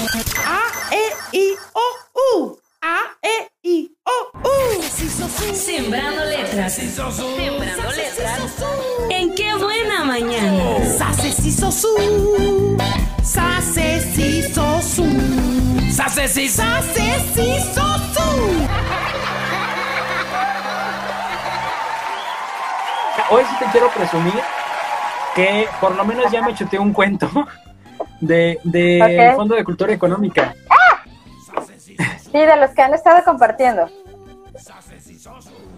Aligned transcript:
A, 0.00 0.94
E, 0.94 1.36
I, 1.36 1.56
O, 1.74 1.80
U. 2.34 2.58
A, 2.80 3.00
E, 3.22 3.50
I, 3.62 3.92
O, 4.02 4.38
U. 4.48 4.82
Sembrando 5.54 6.24
letras. 6.24 6.72
Sembrando 6.72 7.90
letras. 7.90 8.40
¿En 9.10 9.34
qué 9.34 9.54
buena 9.56 10.04
mañana? 10.04 10.62
Sase, 10.96 11.32
si, 11.32 11.52
so, 11.52 11.70
su. 11.70 12.78
Sase, 13.22 14.00
si, 14.14 14.42
so, 14.54 14.80
su. 14.80 15.04
Sase, 15.92 16.28
si, 16.28 16.48
Sase, 16.48 17.22
si, 17.34 17.60
so, 17.74 17.98
su. 18.14 18.66
Hoy 23.32 23.44
sí 23.44 23.56
te 23.58 23.66
quiero 23.70 23.90
presumir 23.90 24.40
que 25.34 25.68
por 25.78 25.94
lo 25.94 26.06
menos 26.06 26.32
ya 26.32 26.40
me 26.40 26.54
chuté 26.54 26.78
un 26.78 26.94
cuento 26.94 27.30
de, 28.20 28.58
de 28.64 29.32
Fondo 29.36 29.54
de 29.54 29.64
Cultura 29.64 29.92
Económica. 29.92 30.54
Sí, 32.20 32.38
de 32.38 32.56
los 32.56 32.70
que 32.70 32.82
han 32.82 32.94
estado 32.94 33.24
compartiendo. 33.24 33.88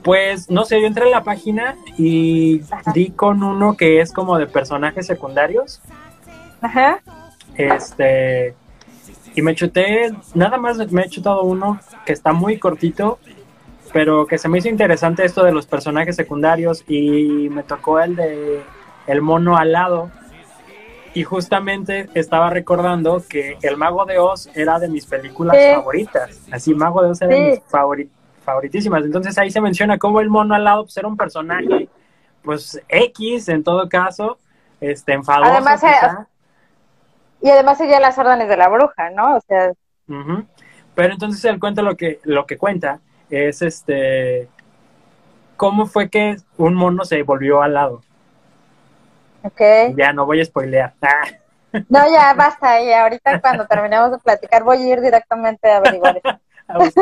Pues 0.03 0.51
no 0.51 0.65
sé, 0.65 0.81
yo 0.81 0.87
entré 0.87 1.07
en 1.07 1.13
la 1.13 1.23
página 1.23 1.77
y 1.97 2.63
di 2.93 3.11
con 3.11 3.43
uno 3.43 3.77
que 3.77 4.01
es 4.01 4.13
como 4.13 4.37
de 4.39 4.47
personajes 4.47 5.07
secundarios. 5.07 5.81
Ajá. 6.61 7.01
Este. 7.57 8.55
Y 9.35 9.43
me 9.43 9.55
chuté, 9.55 10.13
nada 10.35 10.59
más 10.59 10.77
me 10.93 11.03
he 11.03 11.09
chutado 11.09 11.43
uno 11.45 11.81
que 12.05 12.13
está 12.13 12.33
muy 12.33 12.59
cortito, 12.59 13.19
pero 13.93 14.27
que 14.27 14.39
se 14.39 14.49
me 14.49 14.59
hizo 14.59 14.69
interesante 14.69 15.25
esto 15.25 15.45
de 15.45 15.53
los 15.53 15.67
personajes 15.67 16.17
secundarios 16.17 16.85
y 16.87 17.49
me 17.51 17.63
tocó 17.63 18.01
el 18.01 18.17
de 18.17 18.63
el 19.07 19.23
mono 19.23 19.57
alado. 19.57 20.11
Y 21.15 21.25
justamente 21.25 22.09
estaba 22.15 22.49
recordando 22.51 23.23
que 23.29 23.59
El 23.63 23.77
Mago 23.77 24.05
de 24.07 24.19
Oz 24.19 24.49
era 24.55 24.79
de 24.79 24.89
mis 24.89 25.05
películas 25.07 25.57
Sí. 25.57 25.75
favoritas. 25.75 26.41
Así, 26.51 26.75
Mago 26.75 27.03
de 27.03 27.11
Oz 27.11 27.21
era 27.23 27.35
de 27.35 27.37
Sí. 27.37 27.51
mis 27.51 27.71
favori- 27.71 28.09
favoritísimas. 28.45 29.05
Entonces 29.05 29.37
ahí 29.39 29.51
se 29.51 29.61
menciona 29.61 29.99
cómo 29.99 30.21
el 30.21 30.31
mono 30.31 30.55
alado 30.55 30.85
pues, 30.85 30.97
era 30.97 31.09
un 31.09 31.17
personaje, 31.17 31.89
pues 32.43 32.81
X 32.89 33.49
en 33.51 33.63
todo 33.63 33.89
caso, 33.89 34.39
este, 34.81 35.13
enfadoso. 35.13 35.51
Además, 35.53 35.83
eh, 35.85 35.87
quizá. 35.89 36.27
Y 37.43 37.51
además 37.51 37.79
seguía 37.79 38.01
las 38.01 38.17
órdenes 38.19 38.49
de 38.49 38.57
la 38.57 38.69
bruja, 38.69 39.11
¿no? 39.11 39.37
O 39.37 39.41
sea. 39.41 39.73
Pero 40.95 41.13
entonces 41.13 41.45
el 41.45 41.59
cuento 41.61 41.83
lo 41.83 41.97
que, 41.97 42.21
lo 42.25 42.47
que 42.47 42.57
cuenta 42.57 43.01
es 43.31 43.63
este 43.63 44.49
cómo 45.57 45.87
fue 45.87 46.09
que 46.09 46.37
un 46.57 46.75
mono 46.75 47.05
se 47.05 47.23
volvió 47.23 47.63
al 47.63 47.75
lado. 47.75 48.03
Ok. 49.45 49.61
Ya 49.97 50.13
no 50.13 50.27
voy 50.27 50.41
a 50.41 50.45
spoilear. 50.45 50.95
No, 51.89 52.01
ya 52.13 52.35
basta. 52.35 52.83
Y 52.83 52.93
ahorita 52.93 53.41
cuando 53.41 53.67
terminemos 53.67 54.11
de 54.11 54.19
platicar 54.19 54.63
voy 54.63 54.77
a 54.83 54.89
ir 54.93 55.01
directamente 55.01 55.71
a 55.71 55.79
averiguar 55.79 56.19
eso. 56.19 56.39
a. 56.69 56.91
Sí, 56.91 56.93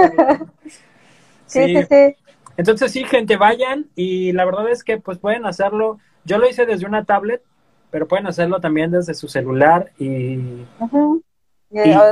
Sí. 1.47 1.77
sí, 1.77 1.87
sí. 1.89 2.17
Entonces 2.57 2.93
sí, 2.93 3.05
gente, 3.05 3.37
vayan 3.37 3.87
y 3.97 4.33
la 4.33 4.45
verdad 4.45 4.69
es 4.71 4.85
que 4.85 4.99
pues 4.99 5.19
pueden 5.19 5.45
hacerlo. 5.47 5.99
Yo 6.25 6.39
lo 6.39 6.49
hice 6.49 6.67
desde 6.67 6.87
una 6.87 7.05
tablet, 7.05 7.43
pero 7.91 8.07
pueden 8.07 8.27
hacerlo 8.27 8.61
también 8.61 8.91
desde 8.91 9.15
su 9.15 9.27
celular 9.29 9.91
y, 9.99 10.39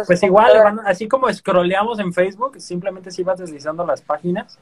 pues 0.07 0.23
igual, 0.23 0.59
van- 0.65 0.81
así 0.87 1.07
como 1.07 1.33
scrolleamos 1.33 1.99
en 2.01 2.13
Facebook, 2.13 2.61
simplemente 2.61 3.11
si 3.11 3.23
vas 3.23 3.39
deslizando 3.39 3.85
las 3.87 4.01
páginas. 4.01 4.59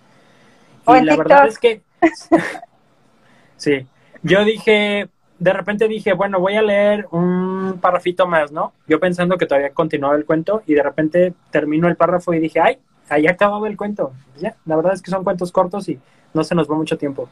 O 0.84 0.96
Y 0.96 1.00
la 1.00 1.12
TikTok. 1.12 1.28
verdad 1.28 1.46
es 1.46 1.58
que 1.58 1.82
sí, 3.56 3.86
yo 4.22 4.44
dije, 4.44 5.08
de 5.38 5.52
repente 5.52 5.88
dije, 5.88 6.12
bueno, 6.12 6.40
voy 6.40 6.56
a 6.56 6.62
leer 6.62 7.06
un 7.10 7.78
parrafito 7.80 8.26
más, 8.26 8.52
¿no? 8.52 8.72
Yo 8.86 8.98
pensando 8.98 9.36
que 9.36 9.46
todavía 9.46 9.74
continuaba 9.74 10.16
el 10.16 10.24
cuento 10.24 10.62
y 10.66 10.74
de 10.74 10.82
repente 10.82 11.34
termino 11.50 11.88
el 11.88 11.96
párrafo 11.96 12.32
y 12.32 12.38
dije, 12.38 12.60
ay, 12.60 12.78
ahí 13.08 13.26
acababa 13.26 13.68
el 13.68 13.76
cuento. 13.76 14.12
Pues 14.30 14.42
ya, 14.42 14.56
la 14.64 14.76
verdad 14.76 14.94
es 14.94 15.02
que 15.02 15.10
son 15.10 15.24
cuentos 15.24 15.52
cortos 15.52 15.88
y 15.88 16.00
no 16.32 16.42
se 16.44 16.54
nos 16.54 16.70
va 16.70 16.74
mucho 16.74 16.96
tiempo. 16.96 17.28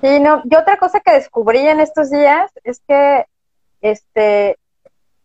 Sí, 0.00 0.20
no, 0.20 0.42
y 0.44 0.54
otra 0.54 0.76
cosa 0.76 1.00
que 1.00 1.12
descubrí 1.12 1.58
en 1.58 1.80
estos 1.80 2.10
días 2.10 2.50
es 2.64 2.80
que, 2.86 3.26
este, 3.80 4.56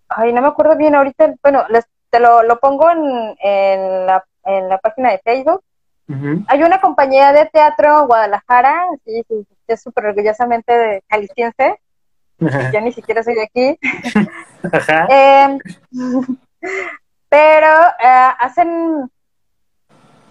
ay, 0.09 0.33
no 0.33 0.41
me 0.41 0.47
acuerdo 0.47 0.75
bien 0.77 0.95
ahorita, 0.95 1.35
bueno, 1.43 1.63
les, 1.69 1.85
te 2.09 2.19
lo, 2.19 2.43
lo 2.43 2.59
pongo 2.59 2.89
en, 2.91 3.35
en, 3.39 4.05
la, 4.05 4.23
en 4.45 4.69
la 4.69 4.77
página 4.77 5.11
de 5.11 5.19
Facebook. 5.19 5.63
Hay 6.47 6.61
una 6.61 6.79
compañía 6.79 7.31
de 7.33 7.47
teatro 7.47 8.01
en 8.01 8.07
Guadalajara, 8.07 8.85
sí, 9.03 9.23
sí, 9.27 9.47
es 9.67 9.81
súper 9.81 10.05
orgullosamente 10.07 10.73
de 10.73 11.03
jalisciense, 11.09 11.79
yo 12.39 12.81
ni 12.81 12.91
siquiera 12.91 13.23
soy 13.23 13.35
de 13.35 13.43
aquí, 13.43 13.79
Ajá. 14.71 15.07
Eh, 15.09 15.57
pero 17.29 17.67
eh, 17.99 18.29
hacen 18.39 19.09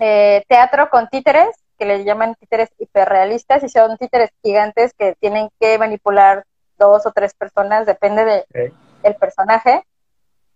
eh, 0.01 0.45
teatro 0.49 0.89
con 0.91 1.09
títeres, 1.09 1.49
que 1.79 1.87
le 1.87 2.05
llaman 2.05 2.35
títeres 2.37 2.71
hiperrealistas, 2.79 3.63
y 3.65 3.69
son 3.69 3.97
títeres 3.99 4.31
gigantes 4.43 4.93
que 4.95 5.17
tienen 5.21 5.49
que 5.61 5.79
manipular 5.79 6.45
dos 6.79 7.07
o 7.07 7.13
tres 7.13 7.35
personas, 7.35 7.87
depende 7.87 8.25
de, 8.25 8.39
Ok. 8.41 8.75
el 9.05 9.15
personaje. 9.17 9.85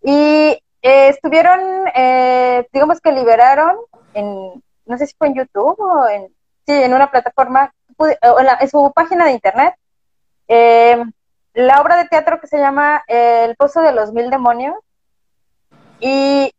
Y 0.03 0.61
eh, 0.83 1.09
estuvieron, 1.09 1.61
eh, 1.95 2.67
digamos 2.73 3.01
que 3.01 3.13
liberaron 3.13 3.77
en, 4.15 4.63
no 4.87 4.99
sé 4.99 5.07
si 5.07 5.15
fue 5.19 5.29
en 5.29 5.35
YouTube 5.35 5.79
o 5.81 6.09
en, 6.09 6.29
sí, 6.67 6.73
en 6.73 6.95
una 6.95 7.11
plataforma, 7.11 7.73
en, 7.99 8.47
la- 8.47 8.59
en 8.61 8.69
su 8.69 8.93
página 8.95 9.27
de 9.27 9.33
internet, 9.33 9.75
eh, 10.49 11.03
la 11.55 11.81
obra 11.81 11.97
de 11.97 12.09
teatro 12.09 12.41
que 12.41 12.47
se 12.47 12.59
llama 12.59 13.03
eh, 13.09 13.45
El 13.45 13.57
Pozo 13.57 13.81
de 13.81 13.93
los 13.93 14.13
Mil 14.13 14.31
Demonios. 14.31 14.77
Y 16.01 16.53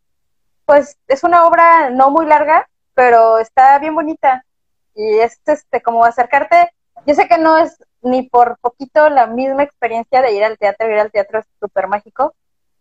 pues 0.66 0.98
es 1.08 1.24
una 1.24 1.46
obra 1.46 1.90
no 1.92 2.09
muy 2.09 2.25
larga, 2.25 2.68
pero 2.94 3.38
está 3.40 3.78
bien 3.80 3.96
bonita. 3.96 4.44
Y 4.96 5.20
es 5.20 5.40
este 5.46 5.81
como 5.81 6.03
acercarte, 6.03 6.72
yo 7.06 7.14
sé 7.14 7.28
que 7.28 7.38
no 7.38 7.58
es 7.58 7.78
ni 8.02 8.24
por 8.24 8.58
poquito 8.59 9.09
la 9.09 9.28
misma 9.28 9.64
experiencia 9.64 10.22
de 10.22 10.34
ir 10.34 10.44
al 10.44 10.58
teatro, 10.58 10.90
ir 10.92 11.00
al 11.00 11.12
teatro 11.12 11.40
es 11.40 11.46
súper 11.59 11.88
mágico, 11.88 12.34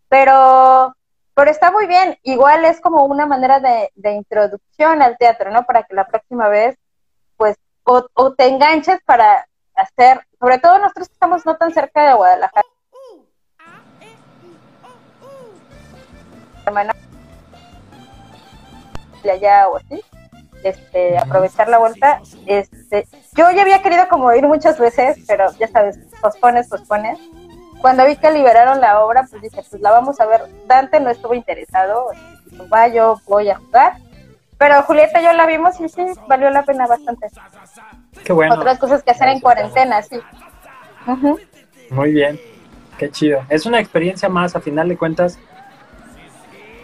pero, 0.09 0.94
pero 1.34 1.50
está 1.50 1.71
muy 1.71 1.87
bien. 1.87 2.19
Igual 2.23 2.65
es 2.65 2.81
como 2.81 3.05
una 3.05 3.27
manera 3.27 3.61
de, 3.61 3.91
introducción 4.12 5.03
al 5.03 5.19
teatro, 5.19 5.50
¿no? 5.50 5.65
Para 5.65 5.83
que 5.84 5.94
la 5.94 6.06
próxima 6.06 6.49
vez, 6.49 6.77
o, 7.87 8.33
te 8.33 8.47
enganches 8.47 9.01
para 9.05 9.47
hacer, 9.75 10.27
sobre 10.41 10.59
todo 10.59 10.79
nosotros 10.79 11.09
estamos 11.11 11.47
no 11.47 11.57
tan 11.57 11.73
cerca 11.73 12.09
de 12.09 12.15
Guadalajara, 12.15 12.67
semana 16.65 16.95
de 19.23 19.31
allá 19.31 19.69
o 19.69 19.77
así, 19.77 20.03
este, 20.65 21.17
aprovechar 21.17 21.69
la 21.69 21.79
vuelta. 21.79 22.21
Este, 22.47 23.07
yo 23.35 23.51
ya 23.53 23.63
había 23.63 23.83
querido 23.83 24.09
como 24.09 24.33
ir 24.33 24.47
muchas 24.47 24.79
veces, 24.79 25.19
pero 25.29 25.53
ya 25.53 25.69
sabes, 25.69 25.99
pospones, 26.21 26.69
pospones. 26.69 27.19
Cuando 27.81 28.05
vi 28.05 28.17
que 28.17 28.33
liberaron 28.33 28.81
la 28.81 29.05
obra, 29.05 29.27
pues 29.31 29.43
dije, 29.43 29.63
pues 29.69 29.81
la 29.81 29.93
vamos 29.93 30.19
a 30.19 30.27
ver. 30.27 30.43
Dante 30.67 30.99
no 30.99 31.11
estuvo 31.11 31.35
interesado, 31.35 32.11
va, 32.73 32.89
yo 32.89 33.21
voy 33.27 33.49
a 33.51 33.57
jugar. 33.57 33.99
Pero 34.59 34.83
Julieta 34.83 35.21
y 35.21 35.25
yo 35.25 35.33
la 35.33 35.47
vimos 35.47 35.78
y 35.81 35.89
sí, 35.89 36.03
valió 36.27 36.50
la 36.50 36.62
pena 36.65 36.87
bastante. 36.87 37.28
Qué 38.25 38.33
bueno. 38.33 38.55
Otras 38.55 38.78
cosas 38.78 39.03
que 39.03 39.11
hacer 39.11 39.28
en 39.28 39.41
cuarentena, 39.41 40.03
sí. 40.03 40.19
Muy 41.91 42.12
bien. 42.12 42.41
Qué 42.99 43.11
chido. 43.11 43.44
Es 43.50 43.67
una 43.67 43.78
experiencia 43.78 44.28
más, 44.28 44.56
a 44.56 44.61
final 44.61 44.89
de 44.89 44.97
cuentas, 44.97 45.39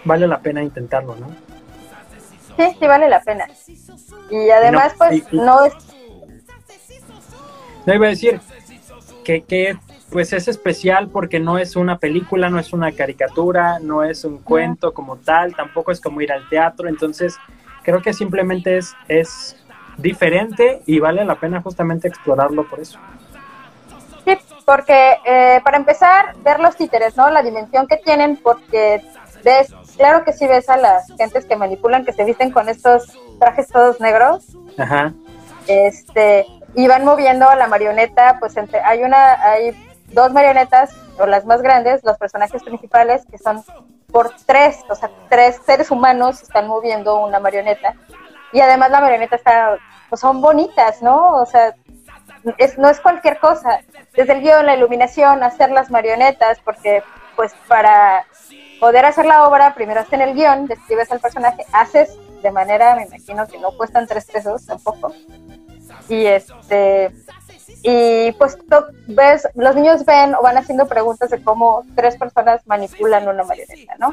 vale 0.04 0.26
la 0.26 0.40
pena 0.40 0.62
intentarlo, 0.62 1.16
¿no? 1.16 1.28
Sí, 2.58 2.76
sí 2.78 2.86
vale 2.86 3.08
la 3.08 3.20
pena. 3.20 3.46
Y 4.30 4.50
además, 4.50 4.92
No, 4.92 4.98
pues, 4.98 5.12
y- 5.30 5.36
y- 5.36 5.40
no 5.40 5.64
es 5.64 5.74
No 7.86 7.94
iba 7.94 8.06
a 8.06 8.10
decir 8.10 8.40
que, 9.24 9.42
que 9.42 9.76
pues 10.10 10.32
es 10.34 10.46
especial 10.46 11.08
porque 11.08 11.40
no 11.40 11.58
es 11.58 11.74
una 11.74 11.98
película, 11.98 12.48
no 12.50 12.58
es 12.60 12.72
una 12.72 12.92
caricatura, 12.92 13.78
no 13.80 14.04
es 14.04 14.24
un 14.24 14.38
cuento 14.38 14.92
como 14.92 15.16
tal, 15.16 15.56
tampoco 15.56 15.90
es 15.90 16.00
como 16.00 16.20
ir 16.20 16.30
al 16.30 16.48
teatro, 16.48 16.86
entonces 16.88 17.36
creo 17.82 18.02
que 18.02 18.12
simplemente 18.12 18.78
es, 18.78 18.94
es 19.08 19.56
diferente 19.96 20.82
y 20.86 20.98
vale 21.00 21.24
la 21.24 21.36
pena 21.36 21.60
justamente 21.60 22.08
explorarlo 22.08 22.68
por 22.68 22.80
eso. 22.80 22.98
Sí, 24.24 24.38
porque 24.64 25.18
eh, 25.24 25.60
para 25.64 25.76
empezar, 25.76 26.36
ver 26.38 26.60
los 26.60 26.76
títeres, 26.76 27.16
¿no? 27.16 27.30
La 27.30 27.42
dimensión 27.42 27.86
que 27.86 27.96
tienen, 27.96 28.36
porque 28.36 29.02
ves, 29.44 29.74
claro 29.96 30.24
que 30.24 30.32
sí 30.32 30.46
ves 30.46 30.68
a 30.68 30.76
las 30.76 31.06
gentes 31.16 31.44
que 31.44 31.56
manipulan, 31.56 32.04
que 32.04 32.12
se 32.12 32.24
visten 32.24 32.50
con 32.50 32.68
estos 32.68 33.18
trajes 33.38 33.68
todos 33.68 34.00
negros, 34.00 34.56
Ajá. 34.78 35.12
este, 35.66 36.46
y 36.74 36.86
van 36.86 37.04
moviendo 37.04 37.48
a 37.48 37.56
la 37.56 37.66
marioneta, 37.66 38.38
pues 38.38 38.56
entre, 38.56 38.80
hay 38.80 39.02
una, 39.02 39.42
hay 39.42 39.72
dos 40.12 40.32
marionetas, 40.32 40.90
o 41.18 41.26
las 41.26 41.44
más 41.44 41.60
grandes, 41.60 42.02
los 42.04 42.16
personajes 42.16 42.62
principales, 42.62 43.24
que 43.30 43.38
son 43.38 43.62
por 44.12 44.34
tres, 44.46 44.78
o 44.88 44.94
sea, 44.94 45.10
tres 45.28 45.60
seres 45.64 45.90
humanos 45.90 46.42
están 46.42 46.68
moviendo 46.68 47.16
una 47.16 47.40
marioneta, 47.40 47.94
y 48.52 48.60
además 48.60 48.90
la 48.90 49.00
marioneta 49.00 49.36
está, 49.36 49.78
pues 50.08 50.20
son 50.20 50.40
bonitas, 50.40 51.02
¿no? 51.02 51.36
O 51.36 51.46
sea, 51.46 51.74
es, 52.58 52.78
no 52.78 52.88
es 52.88 53.00
cualquier 53.00 53.38
cosa. 53.38 53.80
Desde 54.14 54.34
el 54.34 54.42
guion, 54.42 54.66
la 54.66 54.76
iluminación, 54.76 55.42
hacer 55.42 55.70
las 55.70 55.90
marionetas, 55.90 56.60
porque 56.60 57.02
pues 57.34 57.54
para 57.66 58.26
poder 58.78 59.06
hacer 59.06 59.24
la 59.24 59.48
obra, 59.48 59.74
primero 59.74 60.00
haces 60.00 60.12
en 60.12 60.22
el 60.22 60.34
guion, 60.34 60.66
describes 60.66 61.10
al 61.10 61.20
personaje, 61.20 61.64
haces 61.72 62.18
de 62.42 62.50
manera, 62.50 62.94
me 62.96 63.04
imagino 63.04 63.46
que 63.46 63.58
no 63.58 63.70
cuestan 63.72 64.06
tres 64.06 64.26
pesos 64.26 64.66
tampoco. 64.66 65.14
Y 66.08 66.26
este 66.26 67.10
y 67.82 68.32
pues 68.32 68.56
ves, 69.08 69.48
los 69.54 69.74
niños 69.74 70.04
ven 70.04 70.34
o 70.34 70.42
van 70.42 70.58
haciendo 70.58 70.86
preguntas 70.86 71.30
de 71.30 71.42
cómo 71.42 71.84
tres 71.94 72.16
personas 72.16 72.60
manipulan 72.66 73.28
una 73.28 73.44
marioneta, 73.44 73.94
¿no? 73.98 74.12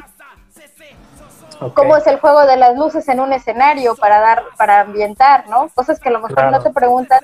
cómo 1.74 1.96
es 1.96 2.06
el 2.06 2.18
juego 2.18 2.46
de 2.46 2.56
las 2.56 2.76
luces 2.76 3.06
en 3.08 3.20
un 3.20 3.32
escenario 3.32 3.94
para 3.94 4.18
dar, 4.20 4.42
para 4.56 4.80
ambientar, 4.80 5.46
¿no? 5.48 5.68
Cosas 5.74 6.00
que 6.00 6.08
a 6.08 6.12
lo 6.12 6.20
mejor 6.20 6.50
no 6.50 6.62
te 6.62 6.70
preguntas 6.70 7.20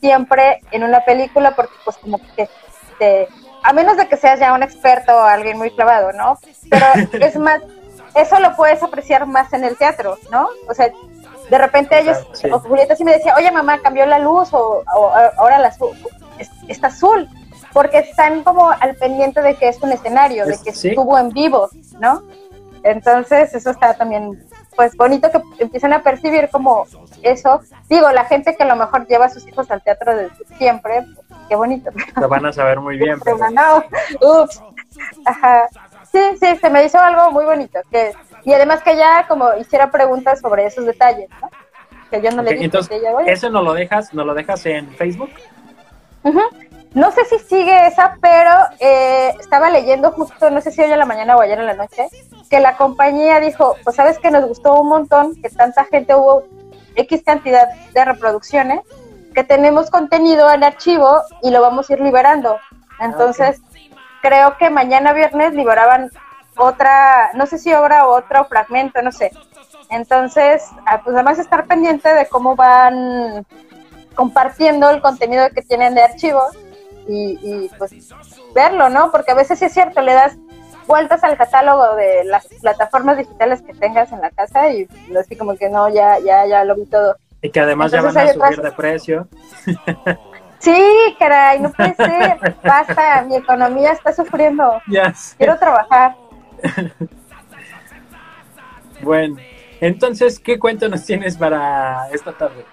siempre 0.00 0.60
en 0.72 0.82
una 0.82 1.04
película 1.04 1.54
porque 1.54 1.74
pues 1.84 1.96
como 1.98 2.18
que 2.34 2.48
te, 2.98 3.28
a 3.62 3.72
menos 3.72 3.96
de 3.96 4.08
que 4.08 4.16
seas 4.16 4.40
ya 4.40 4.52
un 4.52 4.62
experto 4.62 5.16
o 5.16 5.20
alguien 5.20 5.56
muy 5.58 5.70
clavado, 5.70 6.12
¿no? 6.12 6.38
Pero 6.68 6.86
es 7.24 7.36
más, 7.36 7.62
eso 8.14 8.38
lo 8.40 8.56
puedes 8.56 8.82
apreciar 8.82 9.26
más 9.26 9.52
en 9.52 9.64
el 9.64 9.76
teatro, 9.76 10.18
¿no? 10.30 10.48
O 10.68 10.74
sea, 10.74 10.90
de 11.50 11.58
repente 11.58 11.98
ellos, 11.98 12.18
o 12.50 12.58
Julieta 12.60 12.96
sí 12.96 13.04
me 13.04 13.12
decía, 13.12 13.34
oye 13.36 13.50
mamá, 13.50 13.80
cambió 13.80 14.06
la 14.06 14.18
luz 14.18 14.52
o, 14.52 14.82
ahora 15.38 15.58
la 15.58 15.68
azul, 15.68 15.96
está 16.68 16.88
azul, 16.88 17.28
porque 17.72 17.98
están 17.98 18.42
como 18.42 18.70
al 18.70 18.94
pendiente 18.96 19.42
de 19.42 19.54
que 19.54 19.68
es 19.68 19.80
un 19.82 19.92
escenario, 19.92 20.46
de 20.46 20.58
que 20.62 20.70
estuvo 20.70 21.18
en 21.18 21.30
vivo, 21.30 21.68
¿no? 22.00 22.22
Entonces, 22.86 23.52
eso 23.52 23.70
está 23.70 23.94
también, 23.94 24.46
pues, 24.76 24.96
bonito 24.96 25.28
que 25.30 25.40
empiecen 25.58 25.92
a 25.92 26.02
percibir 26.02 26.48
como 26.50 26.86
eso. 27.22 27.60
Digo, 27.88 28.10
la 28.12 28.24
gente 28.24 28.54
que 28.54 28.62
a 28.62 28.66
lo 28.66 28.76
mejor 28.76 29.08
lleva 29.08 29.26
a 29.26 29.28
sus 29.28 29.46
hijos 29.48 29.68
al 29.72 29.82
teatro 29.82 30.14
desde 30.14 30.56
siempre, 30.56 31.04
pues, 31.28 31.40
qué 31.48 31.56
bonito. 31.56 31.90
Lo 32.20 32.28
van 32.28 32.46
a 32.46 32.52
saber 32.52 32.78
muy 32.78 32.96
bien. 32.96 33.18
Pero... 33.24 33.38
No, 33.50 33.84
ups. 34.20 34.62
Ajá. 35.24 35.68
Sí, 36.12 36.20
sí, 36.40 36.56
se 36.60 36.70
me 36.70 36.84
hizo 36.84 36.98
algo 36.98 37.32
muy 37.32 37.44
bonito. 37.44 37.80
Que, 37.90 38.12
y 38.46 38.54
además 38.54 38.80
que 38.82 38.96
ya 38.96 39.26
como 39.26 39.54
hiciera 39.56 39.90
preguntas 39.90 40.40
sobre 40.40 40.66
esos 40.66 40.86
detalles, 40.86 41.28
¿no? 41.42 41.50
Que 42.10 42.22
yo 42.22 42.30
no 42.30 42.42
le 42.42 42.52
dije. 42.52 42.64
Entonces, 42.66 43.02
¿eso 43.26 43.50
no 43.50 43.60
lo 43.60 43.74
dejas, 43.74 44.14
no 44.14 44.24
lo 44.24 44.34
dejas 44.34 44.64
en 44.66 44.88
Facebook? 44.92 45.30
No 46.94 47.10
sé 47.10 47.24
si 47.24 47.40
sigue 47.40 47.88
esa, 47.88 48.16
pero 48.20 48.52
eh, 48.78 49.34
estaba 49.40 49.68
leyendo 49.68 50.12
justo, 50.12 50.48
no 50.50 50.60
sé 50.60 50.70
si 50.70 50.80
hoy 50.80 50.92
en 50.92 50.98
la 50.98 51.06
mañana 51.06 51.36
o 51.36 51.40
ayer 51.40 51.58
en 51.58 51.66
la 51.66 51.74
noche, 51.74 52.06
que 52.48 52.60
la 52.60 52.76
compañía 52.76 53.40
dijo, 53.40 53.74
pues 53.82 53.96
sabes 53.96 54.18
que 54.20 54.30
nos 54.30 54.46
gustó 54.46 54.80
un 54.80 54.90
montón, 54.90 55.34
que 55.42 55.50
tanta 55.50 55.84
gente 55.84 56.14
hubo 56.14 56.44
X 56.94 57.22
cantidad 57.26 57.68
de 57.92 58.04
reproducciones, 58.04 58.80
que 59.34 59.42
tenemos 59.42 59.90
contenido 59.90 60.52
en 60.52 60.62
archivo 60.62 61.20
y 61.42 61.50
lo 61.50 61.60
vamos 61.60 61.90
a 61.90 61.94
ir 61.94 62.00
liberando. 62.00 62.58
Entonces, 63.00 63.60
creo 64.22 64.56
que 64.56 64.70
mañana 64.70 65.12
viernes 65.12 65.52
liberaban 65.52 66.10
otra, 66.56 67.30
no 67.34 67.46
sé 67.46 67.58
si 67.58 67.72
obra 67.72 68.06
o 68.06 68.16
otro 68.16 68.44
fragmento, 68.46 69.02
no 69.02 69.12
sé. 69.12 69.30
Entonces, 69.90 70.64
ah, 70.86 71.00
pues 71.02 71.14
además 71.14 71.38
estar 71.38 71.66
pendiente 71.66 72.12
de 72.12 72.26
cómo 72.26 72.56
van 72.56 73.46
compartiendo 74.14 74.90
el 74.90 75.00
contenido 75.00 75.48
que 75.54 75.62
tienen 75.62 75.94
de 75.94 76.02
archivos 76.02 76.56
y, 77.08 77.70
pues 77.78 77.92
verlo, 78.54 78.88
¿no? 78.88 79.12
Porque 79.12 79.30
a 79.30 79.34
veces 79.34 79.62
es 79.62 79.72
cierto, 79.72 80.00
le 80.00 80.12
das 80.12 80.36
vueltas 80.88 81.22
al 81.22 81.36
catálogo 81.36 81.94
de 81.94 82.24
las 82.24 82.46
plataformas 82.60 83.18
digitales 83.18 83.62
que 83.62 83.74
tengas 83.74 84.10
en 84.12 84.20
la 84.20 84.30
casa 84.30 84.70
y 84.70 84.88
así 85.16 85.36
como 85.36 85.56
que 85.56 85.68
no, 85.68 85.88
ya, 85.88 86.18
ya, 86.18 86.46
ya 86.46 86.64
lo 86.64 86.74
vi 86.74 86.86
todo. 86.86 87.16
Y 87.42 87.50
que 87.50 87.60
además 87.60 87.92
ya 87.92 88.02
van 88.02 88.16
a 88.16 88.32
subir 88.32 88.60
de 88.60 88.72
precio. 88.72 89.28
Sí, 90.58 91.16
caray, 91.18 91.60
no 91.60 91.70
puede 91.70 91.94
ser. 91.94 92.56
Basta, 92.64 93.22
mi 93.22 93.36
economía 93.36 93.92
está 93.92 94.12
sufriendo. 94.12 94.80
Quiero 95.38 95.58
trabajar. 95.58 96.16
Bueno, 99.02 99.36
entonces, 99.80 100.38
¿qué 100.38 100.58
cuento 100.58 100.88
nos 100.88 101.04
tienes 101.04 101.36
para 101.36 102.08
esta 102.12 102.32
tarde? 102.32 102.64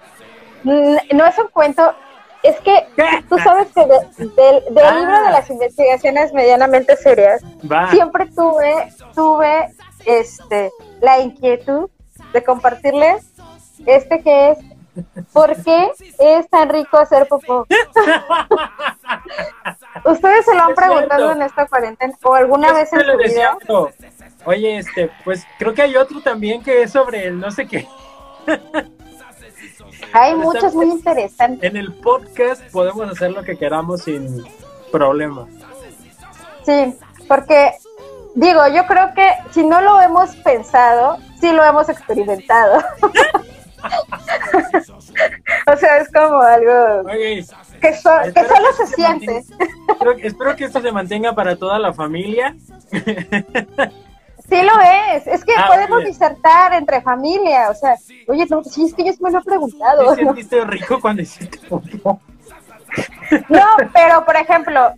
No 0.62 1.26
es 1.26 1.38
un 1.38 1.48
cuento, 1.48 1.94
es 2.42 2.58
que 2.60 2.86
tú 3.28 3.38
sabes 3.38 3.68
que 3.72 3.84
del 3.84 4.84
ah. 4.84 4.94
libro 4.98 5.24
de 5.24 5.30
las 5.30 5.50
investigaciones 5.50 6.32
medianamente 6.32 6.96
serias, 6.96 7.42
siempre 7.90 8.26
tuve, 8.26 8.92
tuve 9.14 9.74
este, 10.06 10.70
la 11.00 11.20
inquietud 11.20 11.90
de 12.32 12.44
compartirles 12.44 13.30
este 13.86 14.22
que 14.22 14.50
es 14.52 14.58
¿Por 15.32 15.62
qué 15.62 15.90
es 16.18 16.48
tan 16.48 16.68
rico 16.68 16.98
hacer 16.98 17.26
popó? 17.26 17.66
¿Ustedes 20.04 20.44
se 20.44 20.54
lo 20.54 20.62
han 20.62 20.74
preguntado 20.74 21.32
en 21.32 21.42
esta 21.42 21.66
cuarentena 21.66 22.14
o 22.22 22.34
alguna 22.34 22.72
vez 22.72 22.92
en 22.92 23.00
su 23.00 23.16
vida? 23.16 23.56
Oye, 24.44 24.78
este, 24.78 25.10
pues 25.24 25.44
creo 25.58 25.74
que 25.74 25.82
hay 25.82 25.96
otro 25.96 26.20
también 26.20 26.62
que 26.62 26.82
es 26.82 26.92
sobre 26.92 27.26
el 27.26 27.40
no 27.40 27.50
sé 27.50 27.66
qué. 27.66 27.88
Hay 30.12 30.34
muchos 30.36 30.74
muy 30.74 30.86
interesantes. 30.86 31.68
En 31.68 31.76
el 31.76 31.92
podcast 31.92 32.62
podemos 32.70 33.10
hacer 33.10 33.32
lo 33.32 33.42
que 33.42 33.56
queramos 33.56 34.02
sin 34.02 34.44
problema. 34.90 35.46
Sí, 36.64 36.96
porque 37.28 37.72
digo, 38.34 38.66
yo 38.68 38.86
creo 38.86 39.12
que 39.14 39.28
si 39.52 39.64
no 39.64 39.80
lo 39.80 40.00
hemos 40.00 40.34
pensado, 40.36 41.18
sí 41.40 41.52
lo 41.52 41.64
hemos 41.64 41.88
experimentado. 41.88 42.82
o 45.66 45.76
sea, 45.76 45.98
es 45.98 46.12
como 46.12 46.40
algo 46.40 47.08
que, 47.80 47.94
solo 47.94 48.72
se, 48.76 48.86
siente. 48.86 49.44
espero 50.22 50.56
que 50.56 50.64
esto 50.64 50.80
se 50.80 50.92
mantenga 50.92 51.34
para 51.34 51.56
toda 51.56 51.78
la 51.78 51.92
familia. 51.92 52.56
Sí 54.48 54.62
lo 54.62 54.80
es, 55.14 55.26
es 55.26 55.44
que 55.44 55.52
ah, 55.56 55.66
podemos 55.68 56.04
disertar 56.04 56.74
entre 56.74 57.00
familia, 57.00 57.70
o 57.70 57.74
sea, 57.74 57.96
oye, 58.28 58.46
no, 58.50 58.62
sí, 58.62 58.84
es 58.84 58.94
que 58.94 59.04
yo 59.04 59.12
me 59.20 59.30
lo 59.30 59.38
he 59.38 59.42
preguntado. 59.42 60.14
¿Te 60.14 60.24
sentiste 60.24 60.64
rico 60.66 61.00
cuando 61.00 61.22
hiciste 61.22 61.58
No, 63.48 63.66
pero 63.94 64.24
por 64.26 64.36
ejemplo, 64.36 64.92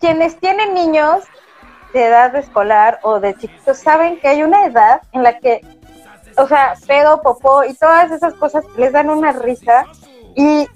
quienes 0.00 0.36
tienen 0.40 0.74
niños 0.74 1.22
de 1.92 2.06
edad 2.06 2.34
escolar 2.34 2.98
o 3.02 3.20
de 3.20 3.36
chiquitos 3.36 3.78
saben 3.78 4.18
que 4.20 4.28
hay 4.28 4.42
una 4.42 4.66
edad 4.66 5.00
en 5.12 5.22
la 5.22 5.38
que, 5.38 5.60
o 6.38 6.46
sea, 6.46 6.74
pedo, 6.86 7.20
popó 7.22 7.64
y 7.64 7.74
todas 7.74 8.10
esas 8.10 8.34
cosas 8.34 8.64
les 8.76 8.92
dan 8.92 9.10
una 9.10 9.32
risa 9.32 9.84
y 10.34 10.66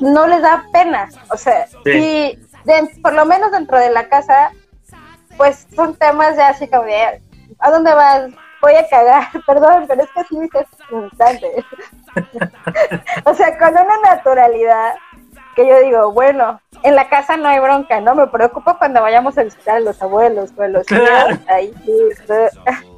no 0.00 0.26
les 0.26 0.42
da 0.42 0.64
pena, 0.72 1.08
o 1.30 1.36
sea, 1.36 1.66
y 1.84 2.38
por 3.02 3.14
lo 3.14 3.24
menos 3.24 3.50
dentro 3.50 3.78
de 3.78 3.90
la 3.90 4.08
casa, 4.08 4.52
pues 5.36 5.66
son 5.74 5.94
temas 5.96 6.36
ya 6.36 6.48
así 6.48 6.68
como 6.68 6.84
de 6.84 7.22
¿a 7.58 7.70
dónde 7.70 7.92
vas? 7.92 8.30
Voy 8.60 8.74
a 8.74 8.88
cagar, 8.88 9.28
perdón, 9.46 9.84
pero 9.86 10.02
es 10.02 10.10
que 10.10 10.20
así 10.20 10.36
es 10.36 10.66
instante. 10.90 11.64
o 13.24 13.34
sea, 13.34 13.56
con 13.56 13.70
una 13.70 14.00
naturalidad 14.04 14.94
que 15.54 15.66
yo 15.66 15.80
digo, 15.80 16.12
bueno, 16.12 16.60
en 16.82 16.94
la 16.94 17.08
casa 17.08 17.36
no 17.36 17.48
hay 17.48 17.60
bronca, 17.60 18.00
¿no? 18.00 18.14
Me 18.14 18.26
preocupa 18.26 18.78
cuando 18.78 19.00
vayamos 19.00 19.36
a 19.38 19.44
visitar 19.44 19.76
a 19.76 19.80
los 19.80 20.00
abuelos 20.02 20.52
o 20.56 20.62
a 20.62 20.68
los 20.68 20.86
tíos, 20.86 21.04
ahí 21.48 21.72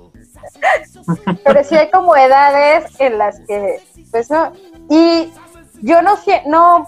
Pero 1.44 1.64
sí 1.64 1.76
hay 1.76 1.90
como 1.90 2.16
edades 2.16 3.00
en 3.00 3.18
las 3.18 3.40
que, 3.40 3.80
pues 4.11 4.30
no, 4.30 4.52
y 4.88 5.32
yo 5.82 6.02
no 6.02 6.16
sé, 6.16 6.42
no, 6.47 6.87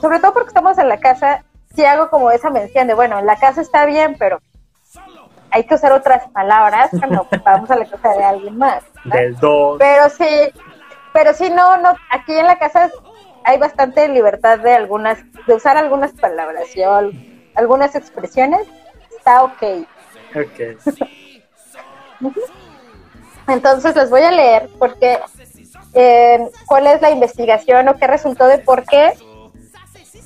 sobre 0.00 0.18
todo 0.18 0.32
porque 0.32 0.48
estamos 0.48 0.78
en 0.78 0.88
la 0.88 0.98
casa, 0.98 1.44
sí 1.74 1.84
hago 1.84 2.10
como 2.10 2.30
esa 2.30 2.50
mención 2.50 2.86
de, 2.86 2.94
bueno, 2.94 3.18
en 3.18 3.26
la 3.26 3.36
casa 3.36 3.60
está 3.60 3.86
bien, 3.86 4.16
pero 4.18 4.40
hay 5.50 5.64
que 5.64 5.74
usar 5.74 5.92
otras 5.92 6.28
palabras 6.30 6.90
cuando 6.98 7.26
vamos 7.44 7.70
a 7.70 7.76
la 7.76 7.84
casa 7.84 8.10
de 8.10 8.24
alguien 8.24 8.56
más. 8.56 8.84
Del 9.04 9.36
dos. 9.36 9.76
Pero 9.78 10.08
sí, 10.08 10.52
pero 11.12 11.34
sí, 11.34 11.50
no, 11.50 11.76
no, 11.78 11.94
aquí 12.10 12.32
en 12.32 12.46
la 12.46 12.58
casa 12.58 12.90
hay 13.44 13.58
bastante 13.58 14.08
libertad 14.08 14.58
de 14.58 14.74
algunas, 14.74 15.18
de 15.46 15.54
usar 15.54 15.76
algunas 15.76 16.12
palabras, 16.12 16.66
yo, 16.74 17.10
algunas 17.54 17.94
expresiones, 17.94 18.66
está 19.16 19.42
ok. 19.42 19.62
Ok. 20.34 20.78
Entonces 23.50 23.96
les 23.96 24.10
voy 24.10 24.22
a 24.22 24.30
leer 24.30 24.70
porque 24.78 25.18
eh, 25.94 26.48
cuál 26.66 26.86
es 26.86 27.00
la 27.02 27.10
investigación 27.10 27.88
o 27.88 27.96
qué 27.96 28.06
resultó 28.06 28.46
de 28.46 28.58
por 28.58 28.84
qué 28.84 29.12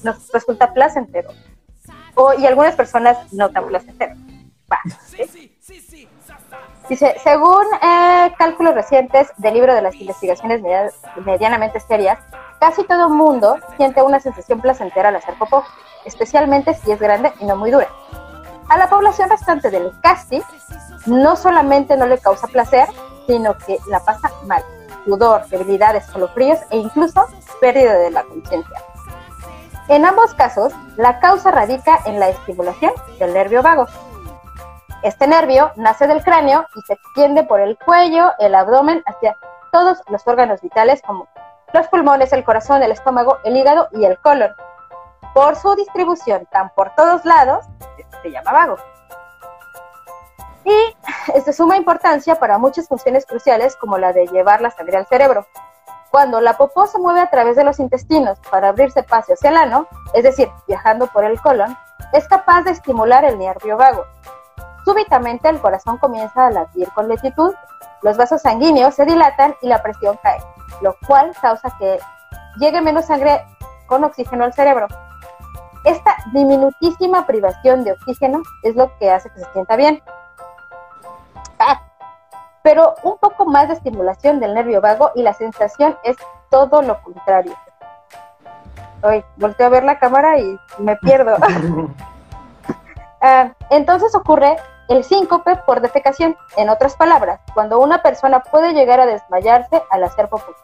nos 0.03 0.31
resulta 0.33 0.73
placentero. 0.73 1.31
O, 2.15 2.35
y 2.35 2.47
algunas 2.47 2.77
personas 2.77 3.33
no 3.33 3.51
tan 3.51 3.67
placentero. 3.67 4.15
Dice, 6.89 7.15
según 7.23 7.65
eh, 7.83 8.33
cálculos 8.37 8.75
recientes 8.75 9.29
del 9.39 9.55
libro 9.55 9.75
de 9.75 9.81
las 9.81 9.95
investigaciones 9.95 10.63
medianamente 11.25 11.81
serias, 11.81 12.19
casi 12.61 12.85
todo 12.85 13.09
mundo 13.09 13.57
siente 13.77 14.03
una 14.03 14.21
sensación 14.21 14.61
placentera 14.61 15.09
al 15.09 15.17
hacer 15.17 15.35
popó, 15.35 15.65
especialmente 16.05 16.75
si 16.75 16.93
es 16.93 17.01
grande 17.01 17.33
y 17.41 17.47
no 17.47 17.57
muy 17.57 17.71
dura. 17.71 17.89
A 18.69 18.77
la 18.77 18.89
población 18.89 19.31
restante 19.31 19.71
del 19.71 19.93
casti, 20.03 20.43
no 21.07 21.37
solamente 21.37 21.97
no 21.97 22.07
le 22.07 22.19
causa 22.19 22.47
placer, 22.49 22.89
sino 23.27 23.57
que 23.59 23.79
la 23.89 24.01
pasa 24.01 24.31
mal, 24.45 24.63
sudor, 25.05 25.47
debilidades, 25.49 26.07
fríos 26.35 26.59
e 26.71 26.79
incluso 26.79 27.27
pérdida 27.61 27.95
de 27.95 28.11
la 28.11 28.23
conciencia. 28.25 28.83
En 29.89 30.07
ambos 30.07 30.33
casos, 30.35 30.73
la 30.97 31.21
causa 31.21 31.51
radica 31.51 31.99
en 32.07 32.19
la 32.19 32.29
estimulación 32.29 32.93
del 33.19 33.35
nervio 33.35 33.63
vago, 33.63 33.87
Este 35.03 35.27
nervio 35.27 35.71
nace 35.77 36.07
del 36.07 36.25
cráneo 36.25 36.67
y 36.75 36.81
se 36.83 36.95
extiende 36.95 37.43
por 37.43 37.61
el 37.61 37.77
cuello, 37.77 38.31
el 38.39 38.55
abdomen, 38.55 39.03
hacia 39.05 39.37
todos 39.71 39.99
los 40.09 40.27
órganos 40.27 40.63
vitales 40.63 41.03
como 41.03 41.29
los 41.75 41.87
pulmones, 41.89 42.33
el 42.33 42.45
corazón, 42.45 42.83
el 42.83 42.93
estómago, 42.93 43.39
el 43.45 43.57
hígado 43.57 43.89
y 43.93 44.05
el 44.07 44.17
colon. 44.21 44.53
Por 45.35 45.57
su 45.57 45.75
distribución 45.75 46.47
tan 46.47 46.71
por 46.71 46.95
todos 46.95 47.25
lados, 47.27 47.67
se 48.23 48.31
llama 48.31 48.53
vago. 48.53 48.77
Y 50.65 50.97
es 51.45 51.49
de 51.49 51.53
suma 51.53 51.77
importancia 51.77 52.37
para 52.37 52.57
muchas 52.57 52.89
funciones 52.89 53.27
cruciales 53.27 53.77
como 53.77 53.99
la 53.99 54.15
de 54.15 54.27
llevar 54.29 54.63
la 54.63 54.71
sangre 54.71 54.97
al 54.97 55.07
cerebro. 55.07 55.47
Cuando 56.11 56.41
la 56.41 56.57
popó 56.57 56.87
se 56.87 56.99
mueve 56.99 57.21
a 57.21 57.29
través 57.29 57.55
de 57.55 57.65
los 57.65 57.81
intestinos 57.81 58.39
para 58.51 58.69
abrirse 58.69 59.03
paso 59.03 59.35
hacia 59.35 59.51
ano, 59.51 59.87
es 60.15 60.23
decir, 60.23 60.49
viajando 60.67 61.07
por 61.09 61.23
el 61.23 61.39
colon, 61.39 61.77
es 62.15 62.27
capaz 62.29 62.63
de 62.63 62.71
estimular 62.71 63.27
el 63.27 63.39
nervio 63.39 63.77
vago. 63.77 64.07
Súbitamente 64.87 65.51
el 65.51 65.61
corazón 65.61 65.99
comienza 65.99 66.47
a 66.47 66.51
latir 66.51 66.89
con 66.95 67.09
lentitud, 67.09 67.53
los 68.01 68.17
vasos 68.17 68.41
sanguíneos 68.41 68.95
se 68.95 69.05
dilatan 69.05 69.55
y 69.61 69.69
la 69.69 69.83
presión 69.83 70.19
cae, 70.23 70.41
lo 70.81 70.97
cual 71.07 71.33
causa 71.43 71.77
que 71.79 71.99
llegue 72.57 72.81
menos 72.81 73.05
sangre 73.05 73.45
con 73.87 74.03
oxígeno 74.03 74.45
al 74.45 74.55
cerebro. 74.55 74.87
Esta 75.85 76.17
diminutísima 76.33 77.27
privación 77.27 77.85
de 77.85 77.93
oxígeno 77.93 78.41
es 78.63 78.75
lo 78.77 78.97
que 78.97 79.11
hace 79.11 79.29
que 79.29 79.41
se 79.41 79.53
sienta 79.53 79.77
bien. 79.77 80.03
Pero 82.63 82.95
un 83.03 83.19
poco 83.19 83.45
más 83.45 83.69
de 83.69 83.75
estimulación 83.75 84.41
del 84.41 84.55
nervio 84.55 84.81
vago 84.81 85.11
y 85.15 85.23
la 85.23 85.35
sensación 85.35 85.97
es 86.03 86.17
todo 86.51 86.83
lo 86.83 87.01
contrario. 87.03 87.55
Hoy 89.03 89.23
volteo 89.37 89.67
a 89.67 89.71
ver 89.71 89.85
la 89.85 89.99
cámara 89.99 90.39
y 90.39 90.59
me 90.79 90.97
pierdo. 90.97 91.37
Ah, 93.27 93.53
entonces 93.71 94.15
ocurre 94.15 94.59
el 94.89 95.03
síncope 95.03 95.57
por 95.65 95.81
defecación. 95.81 96.37
En 96.59 96.69
otras 96.69 96.95
palabras, 96.95 97.41
cuando 97.55 97.81
una 97.81 98.03
persona 98.03 98.41
puede 98.41 98.75
llegar 98.75 99.01
a 99.01 99.07
desmayarse 99.07 99.83
al 99.91 100.05
hacer 100.05 100.29
popó. 100.29 100.55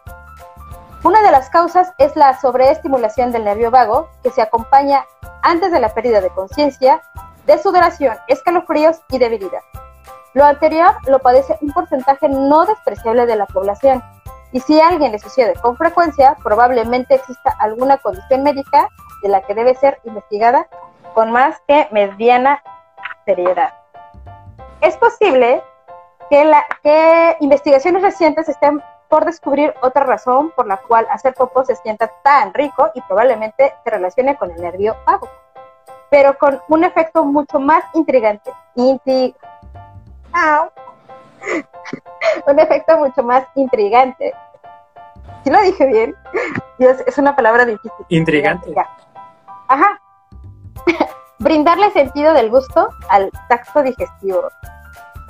Una 1.02 1.22
de 1.22 1.30
las 1.30 1.48
causas 1.48 1.94
es 1.96 2.14
la 2.16 2.38
sobreestimulación 2.38 3.32
del 3.32 3.44
nervio 3.44 3.70
vago, 3.70 4.10
que 4.22 4.30
se 4.30 4.42
acompaña 4.42 5.06
antes 5.40 5.72
de 5.72 5.80
la 5.80 5.88
pérdida 5.94 6.20
de 6.20 6.28
conciencia, 6.28 7.00
de 7.46 7.56
sudoración, 7.56 8.18
escalofríos 8.28 9.00
y 9.08 9.18
debilidad. 9.18 9.62
Lo 10.34 10.44
anterior 10.44 10.94
lo 11.06 11.18
padece 11.18 11.58
un 11.60 11.72
porcentaje 11.72 12.28
no 12.28 12.64
despreciable 12.64 13.26
de 13.26 13.36
la 13.36 13.46
población, 13.46 14.02
y 14.52 14.60
si 14.60 14.80
alguien 14.80 15.12
le 15.12 15.18
sucede 15.18 15.54
con 15.54 15.76
frecuencia, 15.76 16.36
probablemente 16.42 17.14
exista 17.14 17.54
alguna 17.58 17.98
condición 17.98 18.42
médica 18.42 18.88
de 19.22 19.28
la 19.28 19.42
que 19.42 19.54
debe 19.54 19.74
ser 19.74 20.00
investigada 20.04 20.66
con 21.14 21.30
más 21.30 21.60
que 21.68 21.86
mediana 21.92 22.62
seriedad. 23.24 23.72
Es 24.80 24.96
posible 24.96 25.62
que, 26.30 26.44
la, 26.44 26.64
que 26.82 27.36
investigaciones 27.40 28.02
recientes 28.02 28.48
estén 28.48 28.82
por 29.08 29.24
descubrir 29.24 29.74
otra 29.82 30.04
razón 30.04 30.50
por 30.50 30.66
la 30.66 30.78
cual 30.78 31.06
hacer 31.10 31.34
popó 31.34 31.64
se 31.64 31.76
sienta 31.76 32.10
tan 32.22 32.54
rico 32.54 32.90
y 32.94 33.00
probablemente 33.02 33.74
se 33.84 33.90
relacione 33.90 34.36
con 34.36 34.50
el 34.50 34.62
nervio 34.62 34.96
vago, 35.06 35.28
pero 36.10 36.38
con 36.38 36.60
un 36.68 36.84
efecto 36.84 37.24
mucho 37.24 37.60
más 37.60 37.84
intrigante. 37.94 38.52
Un 42.46 42.58
efecto 42.58 42.98
mucho 42.98 43.22
más 43.22 43.44
intrigante. 43.54 44.34
¿Sí 45.44 45.50
lo 45.50 45.60
dije 45.62 45.86
bien? 45.86 46.16
Dios, 46.78 46.98
es 47.06 47.18
una 47.18 47.34
palabra 47.34 47.64
difícil. 47.64 48.06
Intrigante. 48.08 48.74
Ajá. 49.68 50.00
Brindarle 51.38 51.90
sentido 51.92 52.34
del 52.34 52.50
gusto 52.50 52.90
al 53.08 53.30
tacto 53.48 53.82
digestivo. 53.82 54.48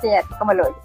Sí, 0.01 0.09
como 0.37 0.53
lo 0.53 0.63
oyes. 0.63 0.83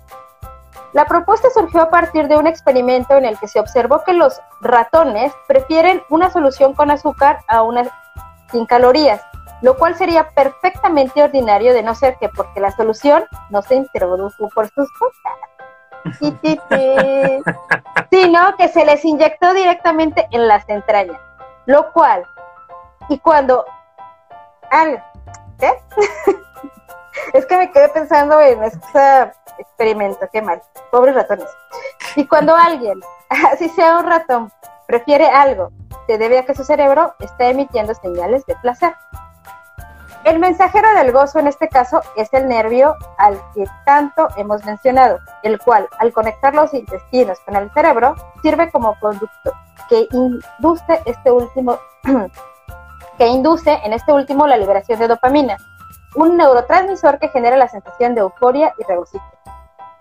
La 0.93 1.05
propuesta 1.05 1.49
surgió 1.51 1.83
a 1.83 1.91
partir 1.91 2.29
de 2.29 2.37
un 2.37 2.47
experimento 2.47 3.17
en 3.17 3.25
el 3.25 3.39
que 3.39 3.49
se 3.49 3.61
observó 3.61 4.03
que 4.05 4.13
los 4.13 4.41
ratones 4.61 5.33
prefieren 5.47 6.03
una 6.09 6.31
solución 6.31 6.75
con 6.75 6.91
azúcar 6.91 7.41
a 7.49 7.63
una 7.63 7.83
sin 8.51 8.65
calorías 8.67 9.21
lo 9.63 9.77
cual 9.77 9.97
sería 9.97 10.29
perfectamente 10.31 11.23
ordinario 11.23 11.73
de 11.73 11.83
no 11.83 11.95
ser 11.95 12.17
que 12.19 12.29
porque 12.29 12.61
la 12.61 12.71
solución 12.73 13.25
no 13.51 13.63
se 13.63 13.77
introdujo 13.77 14.49
por 14.55 14.69
sus 14.69 14.89
cosas, 14.99 15.33
sino 18.11 18.57
que 18.59 18.69
se 18.69 18.85
les 18.85 19.05
inyectó 19.05 19.55
directamente 19.55 20.27
en 20.31 20.47
las 20.47 20.69
entrañas, 20.69 21.21
lo 21.67 21.93
cual, 21.93 22.25
y 23.09 23.19
cuando 23.19 23.65
al, 24.71 25.03
¿qué? 25.59 25.73
es 27.33 27.47
que 27.47 27.57
me 27.57 27.71
quedé 27.71 27.89
pensando 27.89 28.41
en 28.41 28.63
este 28.65 29.33
experimento, 29.59 30.29
qué 30.33 30.43
mal, 30.43 30.63
pobres 30.91 31.15
ratones. 31.15 31.49
Y 32.15 32.27
cuando 32.27 32.55
alguien, 32.55 33.01
así 33.53 33.69
sea 33.71 33.99
un 33.99 34.07
ratón, 34.07 34.53
prefiere 34.87 35.29
algo, 35.29 35.71
se 36.07 36.19
debe 36.19 36.39
a 36.39 36.47
que 36.47 36.55
su 36.55 36.65
cerebro 36.65 37.15
está 37.21 37.49
emitiendo 37.49 37.95
señales 37.95 38.45
de 38.47 38.55
placer. 38.57 38.95
El 40.27 40.41
mensajero 40.41 40.93
del 40.95 41.13
gozo 41.13 41.39
en 41.39 41.47
este 41.47 41.69
caso 41.69 42.01
es 42.17 42.35
el 42.35 42.49
nervio 42.49 42.97
al 43.17 43.41
que 43.55 43.65
tanto 43.85 44.27
hemos 44.37 44.65
mencionado, 44.65 45.21
el 45.45 45.57
cual 45.61 45.89
al 46.01 46.13
conectar 46.13 46.53
los 46.53 46.75
intestinos 46.75 47.39
con 47.47 47.55
el 47.55 47.71
cerebro 47.71 48.17
sirve 48.43 48.69
como 48.73 48.99
conducto 48.99 49.53
que 49.89 50.09
induce 50.11 51.01
este 51.05 51.31
último 51.31 51.79
que 53.19 53.29
induce 53.29 53.79
en 53.85 53.93
este 53.93 54.13
último 54.13 54.49
la 54.49 54.57
liberación 54.57 54.99
de 54.99 55.07
dopamina, 55.07 55.59
un 56.17 56.37
neurotransmisor 56.37 57.21
que 57.21 57.29
genera 57.29 57.57
la 57.57 57.69
sensación 57.69 58.17
de 58.17 58.23
euforia 58.23 58.75
y 58.81 58.83
regocijo. 58.83 59.31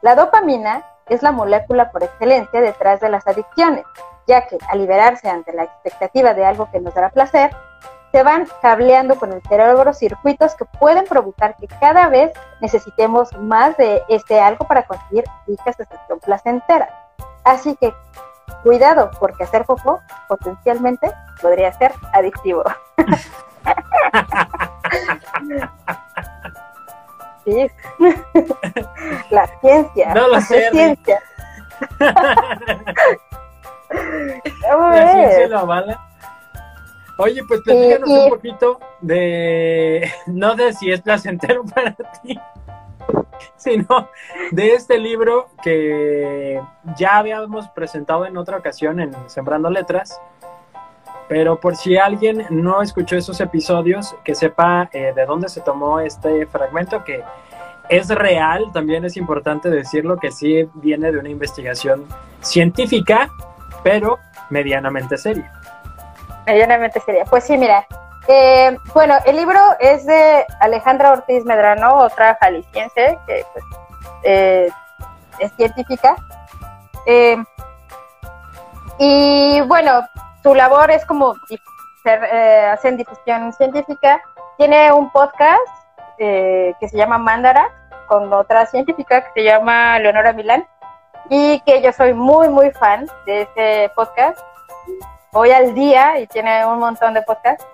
La 0.01 0.15
dopamina 0.15 0.83
es 1.07 1.21
la 1.21 1.33
molécula 1.33 1.91
por 1.91 2.01
excelencia 2.01 2.61
detrás 2.61 2.99
de 2.99 3.09
las 3.09 3.27
adicciones, 3.27 3.85
ya 4.25 4.47
que 4.47 4.57
al 4.69 4.79
liberarse 4.79 5.29
ante 5.29 5.53
la 5.53 5.65
expectativa 5.65 6.33
de 6.33 6.45
algo 6.45 6.67
que 6.71 6.79
nos 6.79 6.95
dará 6.95 7.11
placer, 7.11 7.55
se 8.15 8.23
van 8.23 8.47
cableando 8.61 9.15
con 9.15 9.33
el 9.33 9.41
cerebro 9.41 9.93
circuitos 9.93 10.55
que 10.55 10.63
pueden 10.63 11.03
provocar 11.03 11.53
que 11.57 11.67
cada 11.67 12.07
vez 12.07 12.31
necesitemos 12.61 13.27
más 13.37 13.75
de 13.75 14.01
este 14.07 14.39
algo 14.39 14.65
para 14.65 14.83
conseguir 14.83 15.25
dicha 15.45 15.73
sensación 15.73 16.21
placentera. 16.21 16.87
Así 17.43 17.75
que 17.75 17.93
cuidado, 18.63 19.11
porque 19.19 19.43
hacer 19.43 19.65
poco 19.65 19.99
potencialmente 20.29 21.11
podría 21.41 21.73
ser 21.73 21.91
adictivo. 22.13 22.63
sí. 27.43 27.69
La 29.29 29.45
ciencia. 29.59 30.13
No 30.13 30.29
lo 30.29 30.39
sé. 30.39 30.69
Ciencia. 30.71 31.21
La 34.69 35.11
ciencia 35.11 35.47
lo 35.49 35.59
avala. 35.59 36.14
Oye, 37.17 37.43
pues 37.47 37.61
platícanos 37.61 38.09
un 38.09 38.29
poquito 38.29 38.79
de, 38.99 40.11
no 40.27 40.55
de 40.55 40.73
si 40.73 40.91
es 40.91 41.01
placentero 41.01 41.63
para 41.75 41.95
ti, 42.21 42.37
sino 43.55 44.09
de 44.51 44.73
este 44.73 44.97
libro 44.97 45.49
que 45.63 46.61
ya 46.97 47.17
habíamos 47.17 47.69
presentado 47.69 48.25
en 48.25 48.35
otra 48.37 48.57
ocasión 48.57 48.99
en 48.99 49.13
Sembrando 49.27 49.69
Letras, 49.69 50.19
pero 51.29 51.59
por 51.59 51.75
si 51.75 51.97
alguien 51.97 52.45
no 52.49 52.81
escuchó 52.81 53.15
esos 53.15 53.39
episodios, 53.39 54.15
que 54.23 54.35
sepa 54.35 54.89
eh, 54.91 55.13
de 55.15 55.25
dónde 55.25 55.49
se 55.49 55.61
tomó 55.61 55.99
este 55.99 56.45
fragmento, 56.47 57.03
que 57.03 57.23
es 57.89 58.09
real, 58.09 58.65
también 58.73 59.05
es 59.05 59.15
importante 59.15 59.69
decirlo, 59.69 60.17
que 60.17 60.31
sí 60.31 60.67
viene 60.75 61.11
de 61.11 61.19
una 61.19 61.29
investigación 61.29 62.05
científica, 62.41 63.29
pero 63.83 64.19
medianamente 64.49 65.17
seria 65.17 65.51
medianamente 66.45 66.99
sería. 67.01 67.25
Pues 67.25 67.43
sí, 67.43 67.57
mira. 67.57 67.85
Eh, 68.27 68.75
bueno, 68.93 69.15
el 69.25 69.35
libro 69.35 69.59
es 69.79 70.05
de 70.05 70.45
Alejandra 70.59 71.11
Ortiz 71.11 71.45
Medrano, 71.45 71.95
otra 71.95 72.35
jalisciense 72.41 73.19
que 73.27 73.45
pues, 73.53 73.65
eh, 74.23 74.69
es 75.39 75.51
científica. 75.53 76.15
Eh, 77.05 77.37
y 78.97 79.61
bueno, 79.61 80.01
su 80.41 80.55
labor 80.55 80.89
es 80.89 81.05
como 81.05 81.35
ser, 82.03 82.23
hacen 82.71 82.97
difusión 82.97 83.53
científica. 83.53 84.21
Tiene 84.57 84.91
un 84.91 85.11
podcast 85.11 85.61
que 86.17 86.87
se 86.89 86.97
llama 86.97 87.17
Mandara 87.17 87.69
con 88.07 88.31
otra 88.31 88.65
científica 88.65 89.21
que 89.21 89.41
se 89.41 89.43
llama 89.43 89.99
Leonora 89.99 90.31
Milán 90.31 90.65
y 91.29 91.59
que 91.61 91.81
yo 91.81 91.91
soy 91.91 92.13
muy, 92.13 92.49
muy 92.49 92.71
fan 92.71 93.07
de 93.25 93.41
ese 93.41 93.91
podcast 93.95 94.39
voy 95.35 95.51
al 95.51 95.73
día 95.75 96.17
y 96.19 96.27
tiene 96.27 96.65
un 96.65 96.79
montón 96.79 97.13
de 97.13 97.21
podcasts. 97.21 97.65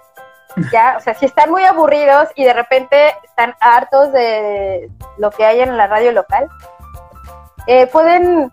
Ya, 0.74 0.96
o 0.98 1.00
sea, 1.00 1.14
si 1.14 1.28
están 1.28 1.50
muy 1.50 1.64
aburridos 1.64 2.28
y 2.36 2.44
de 2.44 2.52
repente 2.52 3.16
están 3.24 3.56
hartos 3.62 4.12
de 4.12 4.90
lo 5.18 5.32
que 5.32 5.46
hay 5.46 5.62
en 5.62 5.78
la 5.78 5.88
radio 5.88 6.12
local, 6.12 6.50
eh, 7.68 7.88
pueden, 7.88 8.52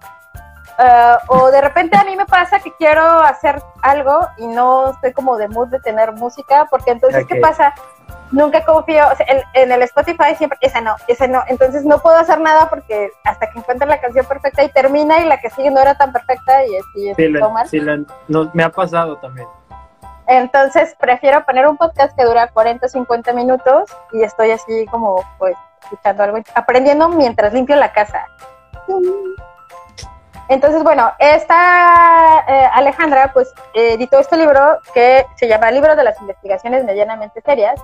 eh, 0.78 1.16
o 1.26 1.50
de 1.50 1.60
repente 1.60 1.96
a 1.96 2.04
mí 2.04 2.14
me 2.14 2.26
pasa 2.26 2.60
que 2.60 2.72
quiero 2.76 3.02
hacer 3.02 3.60
algo 3.82 4.28
y 4.36 4.46
no 4.46 4.90
estoy 4.90 5.12
como 5.12 5.36
de 5.38 5.48
mood 5.48 5.68
de 5.68 5.80
tener 5.80 6.12
música, 6.12 6.68
porque 6.70 6.92
entonces, 6.92 7.26
¿qué 7.26 7.36
pasa? 7.36 7.74
Nunca 8.32 8.64
confío, 8.64 9.06
o 9.12 9.16
sea, 9.16 9.26
en, 9.28 9.42
en 9.54 9.72
el 9.72 9.82
Spotify 9.82 10.34
siempre, 10.36 10.58
esa 10.60 10.80
no, 10.80 10.96
esa 11.06 11.26
no, 11.26 11.42
entonces 11.48 11.84
no 11.84 11.98
puedo 11.98 12.16
hacer 12.16 12.40
nada 12.40 12.68
porque 12.68 13.10
hasta 13.24 13.50
que 13.50 13.58
encuentre 13.58 13.88
la 13.88 14.00
canción 14.00 14.26
perfecta 14.26 14.62
y 14.62 14.68
termina 14.70 15.20
y 15.20 15.24
la 15.26 15.40
que 15.40 15.50
sigue 15.50 15.70
no 15.70 15.80
era 15.80 15.96
tan 15.96 16.12
perfecta 16.12 16.64
y 16.66 16.76
así 16.76 17.14
Sí, 17.16 17.24
es 17.24 17.40
todo 17.40 17.50
mal. 17.50 17.68
sí, 17.68 17.80
no, 18.28 18.50
me 18.54 18.62
ha 18.62 18.70
pasado 18.70 19.16
también. 19.18 19.46
Entonces 20.26 20.94
prefiero 21.00 21.44
poner 21.46 21.66
un 21.66 21.78
podcast 21.78 22.14
que 22.14 22.24
dura 22.24 22.48
40 22.48 22.84
o 22.84 22.88
50 22.88 23.32
minutos 23.32 23.90
y 24.12 24.22
estoy 24.22 24.50
así 24.50 24.86
como 24.90 25.24
pues 25.38 25.56
escuchando 25.84 26.22
algo, 26.22 26.38
aprendiendo 26.54 27.08
mientras 27.08 27.54
limpio 27.54 27.76
la 27.76 27.92
casa. 27.92 28.26
Entonces, 30.48 30.82
bueno, 30.82 31.12
esta 31.18 32.44
eh, 32.48 32.68
Alejandra 32.72 33.32
pues 33.32 33.52
editó 33.74 34.18
este 34.18 34.36
libro 34.36 34.78
que 34.94 35.26
se 35.36 35.46
llama 35.46 35.70
Libro 35.70 35.94
de 35.94 36.04
las 36.04 36.18
Investigaciones 36.20 36.84
Medianamente 36.84 37.42
Serias 37.42 37.78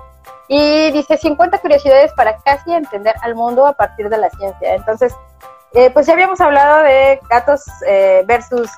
y 0.47 0.91
dice 0.91 1.17
50 1.17 1.59
curiosidades 1.59 2.11
para 2.13 2.37
casi 2.37 2.73
entender 2.73 3.15
al 3.21 3.35
mundo 3.35 3.67
a 3.67 3.73
partir 3.73 4.09
de 4.09 4.17
la 4.17 4.29
ciencia. 4.31 4.73
Entonces, 4.73 5.15
eh, 5.73 5.91
pues 5.91 6.07
ya 6.07 6.13
habíamos 6.13 6.41
hablado 6.41 6.83
de 6.83 7.19
gatos 7.29 7.63
eh, 7.85 8.23
versus 8.25 8.69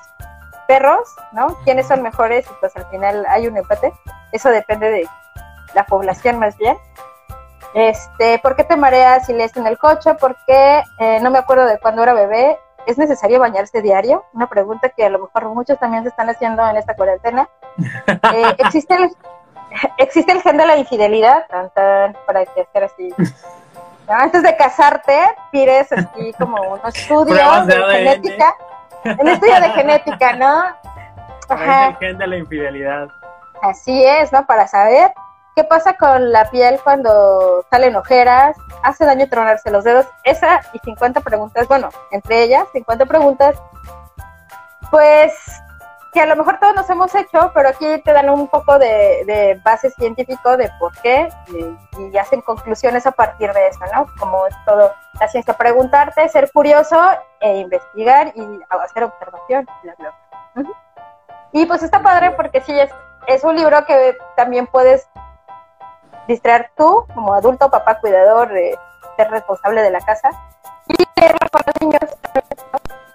perros, 0.66 1.08
¿no? 1.32 1.56
¿Quiénes 1.64 1.88
son 1.88 2.02
mejores? 2.02 2.46
Y 2.46 2.54
pues 2.60 2.76
al 2.76 2.86
final 2.90 3.24
hay 3.28 3.48
un 3.48 3.56
empate. 3.56 3.92
Eso 4.32 4.50
depende 4.50 4.90
de 4.90 5.08
la 5.74 5.86
población 5.86 6.38
más 6.38 6.56
bien. 6.58 6.76
Este, 7.74 8.38
¿por 8.40 8.56
qué 8.56 8.64
te 8.64 8.76
mareas 8.76 9.26
si 9.26 9.32
lees 9.32 9.56
en 9.56 9.66
el 9.66 9.78
coche? 9.78 10.14
¿Por 10.14 10.36
qué 10.46 10.82
eh, 10.98 11.20
no 11.20 11.30
me 11.30 11.38
acuerdo 11.38 11.64
de 11.66 11.78
cuando 11.78 12.02
era 12.02 12.12
bebé? 12.12 12.58
¿Es 12.88 12.96
necesario 12.96 13.38
bañarse 13.38 13.82
diario? 13.82 14.24
Una 14.32 14.48
pregunta 14.48 14.88
que 14.88 15.04
a 15.04 15.10
lo 15.10 15.18
mejor 15.18 15.44
muchos 15.50 15.78
también 15.78 16.04
se 16.04 16.08
están 16.08 16.30
haciendo 16.30 16.66
en 16.66 16.78
esta 16.78 16.96
cuarentena. 16.96 17.48
Eh, 18.34 18.56
¿existe, 18.58 18.94
el, 18.94 19.10
¿Existe 19.98 20.32
el 20.32 20.42
gen 20.42 20.56
de 20.56 20.66
la 20.66 20.76
infidelidad? 20.76 21.46
Para 22.26 22.46
que 22.46 22.62
hacer 22.62 22.84
así. 22.84 23.14
¿no? 24.08 24.14
Antes 24.14 24.42
de 24.42 24.56
casarte, 24.56 25.16
pides 25.52 25.92
así 25.92 26.32
como 26.38 26.60
un 26.62 26.80
estudio 26.84 27.34
Pruebas 27.34 27.66
de 27.66 27.74
genética. 27.74 28.54
Un 29.18 29.28
estudio 29.28 29.60
de 29.60 29.70
genética, 29.70 30.32
¿no? 30.36 30.64
Es 30.64 31.88
el 31.88 31.96
gen 31.96 32.18
de 32.18 32.26
la 32.26 32.36
infidelidad. 32.36 33.08
Así 33.62 34.04
es, 34.04 34.32
¿no? 34.32 34.46
Para 34.46 34.66
saber 34.66 35.12
qué 35.58 35.64
pasa 35.64 35.94
con 35.94 36.30
la 36.30 36.48
piel 36.50 36.78
cuando 36.84 37.66
salen 37.68 37.96
ojeras, 37.96 38.56
hace 38.84 39.04
daño 39.04 39.28
tronarse 39.28 39.72
los 39.72 39.82
dedos. 39.82 40.06
Esa 40.22 40.60
y 40.72 40.78
50 40.78 41.20
preguntas, 41.20 41.66
bueno, 41.66 41.88
entre 42.12 42.44
ellas 42.44 42.68
50 42.72 43.06
preguntas, 43.06 43.60
pues 44.88 45.34
que 46.12 46.20
a 46.20 46.26
lo 46.26 46.36
mejor 46.36 46.60
todos 46.60 46.76
nos 46.76 46.88
hemos 46.88 47.12
hecho, 47.12 47.50
pero 47.54 47.70
aquí 47.70 48.00
te 48.04 48.12
dan 48.12 48.30
un 48.30 48.46
poco 48.46 48.78
de, 48.78 49.24
de 49.26 49.60
base 49.64 49.90
científico 49.90 50.56
de 50.56 50.70
por 50.78 50.92
qué 51.00 51.28
y, 51.48 52.02
y 52.04 52.16
hacen 52.18 52.40
conclusiones 52.40 53.04
a 53.08 53.10
partir 53.10 53.52
de 53.52 53.66
eso, 53.66 53.80
¿no? 53.92 54.06
Como 54.16 54.46
es 54.46 54.54
todo 54.64 54.92
la 55.18 55.26
ciencia, 55.26 55.54
preguntarte, 55.54 56.28
ser 56.28 56.52
curioso 56.52 56.96
e 57.40 57.56
investigar 57.56 58.32
y 58.36 58.60
hacer 58.68 59.02
observación. 59.02 59.66
bla, 59.82 59.94
bla. 59.98 60.14
Y 61.50 61.66
pues 61.66 61.82
está 61.82 62.00
padre 62.00 62.30
porque 62.30 62.60
sí, 62.60 62.78
es, 62.78 62.90
es 63.26 63.42
un 63.42 63.56
libro 63.56 63.84
que 63.86 64.16
también 64.36 64.68
puedes 64.68 65.08
distraer 66.28 66.70
tú 66.76 67.04
como 67.14 67.34
adulto, 67.34 67.70
papá, 67.70 67.98
cuidador, 67.98 68.50
de 68.50 68.78
ser 69.16 69.30
responsable 69.30 69.82
de 69.82 69.90
la 69.90 70.00
casa 70.00 70.30
y 70.86 71.04
con 71.50 71.62
los 71.66 71.74
niños 71.80 72.00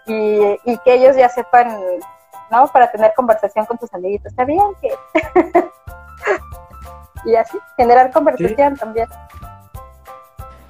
y, 0.05 0.71
y 0.71 0.77
que 0.79 0.95
ellos 0.95 1.15
ya 1.15 1.29
sepan, 1.29 1.79
¿no? 2.51 2.67
Para 2.67 2.91
tener 2.91 3.13
conversación 3.15 3.65
con 3.65 3.77
tus 3.77 3.93
amiguitos. 3.93 4.31
Está 4.31 4.43
bien 4.43 4.61
que... 4.81 4.93
y 7.25 7.35
así, 7.35 7.57
generar 7.77 8.11
conversación 8.11 8.75
también. 8.75 9.07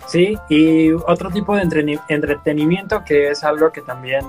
Sí, 0.05 0.37
y 0.49 0.91
otro 0.91 1.31
tipo 1.31 1.55
de 1.55 1.63
entretenimiento 2.09 3.03
que 3.03 3.29
es 3.29 3.43
algo 3.43 3.71
que 3.71 3.81
también 3.81 4.25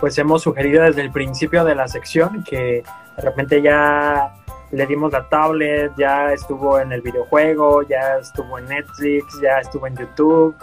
pues 0.00 0.18
hemos 0.18 0.42
sugerido 0.42 0.82
desde 0.82 1.00
el 1.00 1.12
principio 1.12 1.64
de 1.64 1.74
la 1.74 1.88
sección, 1.88 2.44
que 2.44 2.82
de 3.16 3.22
repente 3.22 3.62
ya 3.62 4.34
le 4.74 4.86
dimos 4.86 5.12
la 5.12 5.28
tablet, 5.28 5.92
ya 5.96 6.32
estuvo 6.32 6.78
en 6.78 6.92
el 6.92 7.00
videojuego, 7.00 7.82
ya 7.82 8.18
estuvo 8.18 8.58
en 8.58 8.66
Netflix, 8.66 9.40
ya 9.40 9.58
estuvo 9.58 9.86
en 9.86 9.96
YouTube. 9.96 10.54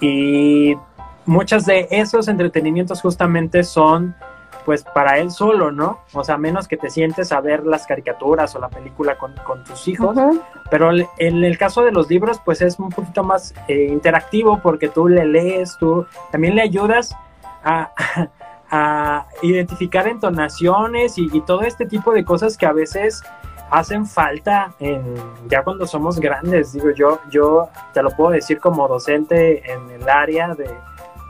Y 0.00 0.76
muchos 1.26 1.66
de 1.66 1.88
esos 1.90 2.28
entretenimientos 2.28 3.00
justamente 3.00 3.62
son 3.64 4.14
pues 4.64 4.84
para 4.84 5.18
él 5.18 5.30
solo, 5.30 5.72
¿no? 5.72 6.00
O 6.12 6.22
sea, 6.22 6.36
menos 6.36 6.68
que 6.68 6.76
te 6.76 6.90
sientes 6.90 7.32
a 7.32 7.40
ver 7.40 7.64
las 7.64 7.86
caricaturas 7.86 8.54
o 8.54 8.60
la 8.60 8.68
película 8.68 9.16
con, 9.16 9.34
con 9.44 9.64
tus 9.64 9.88
hijos, 9.88 10.16
pero 10.70 10.90
en 10.92 11.44
el 11.44 11.58
caso 11.58 11.82
de 11.82 11.92
los 11.92 12.08
libros, 12.08 12.40
pues 12.44 12.60
es 12.60 12.78
un 12.78 12.90
poquito 12.90 13.24
más 13.24 13.54
eh, 13.68 13.88
interactivo 13.90 14.60
porque 14.62 14.88
tú 14.88 15.08
le 15.08 15.24
lees, 15.24 15.76
tú 15.78 16.06
también 16.30 16.54
le 16.54 16.62
ayudas 16.62 17.16
a, 17.64 17.90
a 18.70 19.26
identificar 19.42 20.06
entonaciones 20.06 21.18
y, 21.18 21.28
y 21.32 21.40
todo 21.42 21.62
este 21.62 21.86
tipo 21.86 22.12
de 22.12 22.24
cosas 22.24 22.56
que 22.56 22.66
a 22.66 22.72
veces 22.72 23.22
hacen 23.70 24.06
falta 24.06 24.72
en, 24.80 25.14
ya 25.48 25.62
cuando 25.62 25.86
somos 25.86 26.18
grandes. 26.18 26.72
Digo, 26.72 26.90
yo, 26.90 27.20
yo 27.30 27.68
te 27.94 28.02
lo 28.02 28.10
puedo 28.10 28.30
decir 28.30 28.58
como 28.58 28.86
docente 28.88 29.70
en 29.70 29.90
el 29.90 30.08
área 30.08 30.54
de 30.54 30.68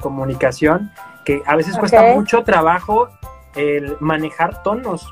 comunicación, 0.01 0.91
que 1.25 1.43
a 1.47 1.55
veces 1.57 1.77
cuesta 1.79 2.15
mucho 2.15 2.43
trabajo 2.43 3.09
el 3.55 3.97
manejar 4.01 4.63
tonos 4.63 5.07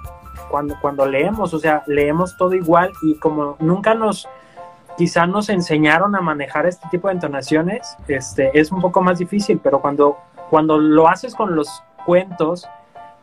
cuando, 0.51 0.77
cuando 0.81 1.07
leemos, 1.07 1.53
o 1.53 1.59
sea, 1.59 1.83
leemos 1.87 2.37
todo 2.37 2.55
igual 2.55 2.93
y 3.03 3.17
como 3.17 3.57
nunca 3.61 3.95
nos, 3.95 4.27
quizá 4.97 5.27
nos 5.27 5.51
enseñaron 5.51 6.17
a 6.17 6.23
manejar 6.23 6.67
este 6.67 6.89
tipo 6.91 7.09
de 7.09 7.15
entonaciones, 7.15 7.97
este, 8.07 8.59
es 8.59 8.73
un 8.73 8.81
poco 8.81 9.03
más 9.03 9.19
difícil, 9.19 9.61
pero 9.63 9.81
cuando, 9.81 10.17
cuando 10.49 10.79
lo 10.79 11.09
haces 11.09 11.35
con 11.35 11.55
los 11.55 11.83
cuentos, 12.09 12.67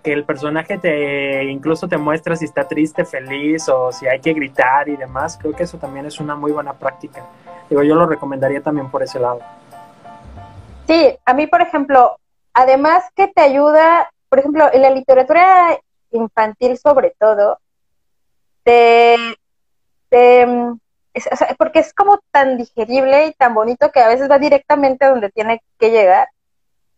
que 0.04 0.14
el 0.14 0.26
personaje 0.26 0.78
te 0.78 1.46
incluso 1.46 1.88
te 1.88 1.98
muestra 1.98 2.36
si 2.36 2.46
está 2.46 2.68
triste, 2.68 3.04
feliz 3.04 3.68
o 3.68 3.92
si 3.92 4.06
hay 4.06 4.20
que 4.20 4.32
gritar 4.32 4.88
y 4.88 4.96
demás, 4.96 5.40
creo 5.42 5.56
que 5.56 5.64
eso 5.64 5.80
también 5.80 6.06
es 6.06 6.20
una 6.20 6.36
muy 6.36 6.52
buena 6.52 6.74
práctica. 6.74 7.26
Digo, 7.68 7.82
yo 7.82 7.96
lo 7.96 8.06
recomendaría 8.06 8.62
también 8.62 8.92
por 8.92 9.02
ese 9.02 9.20
lado. 9.20 9.40
Sí, 10.86 11.18
a 11.26 11.34
mí, 11.34 11.48
por 11.48 11.64
ejemplo, 11.64 12.20
además 12.54 13.06
que 13.16 13.28
te 13.28 13.42
ayuda, 13.42 14.08
por 14.30 14.38
ejemplo, 14.38 14.72
en 14.72 14.84
la 14.84 14.92
literatura 14.92 15.80
infantil 16.12 16.78
sobre 16.78 17.16
todo, 17.20 17.58
te, 18.64 19.16
porque 21.58 21.80
es 21.80 21.92
como 21.92 22.20
tan 22.30 22.60
digerible 22.60 23.26
y 23.26 23.34
tan 23.34 23.56
bonito 23.56 23.92
que 23.92 24.02
a 24.02 24.10
veces 24.10 24.30
va 24.30 24.38
directamente 24.38 25.06
a 25.06 25.10
donde 25.10 25.32
tiene 25.32 25.64
que 25.80 25.90
llegar, 25.90 26.28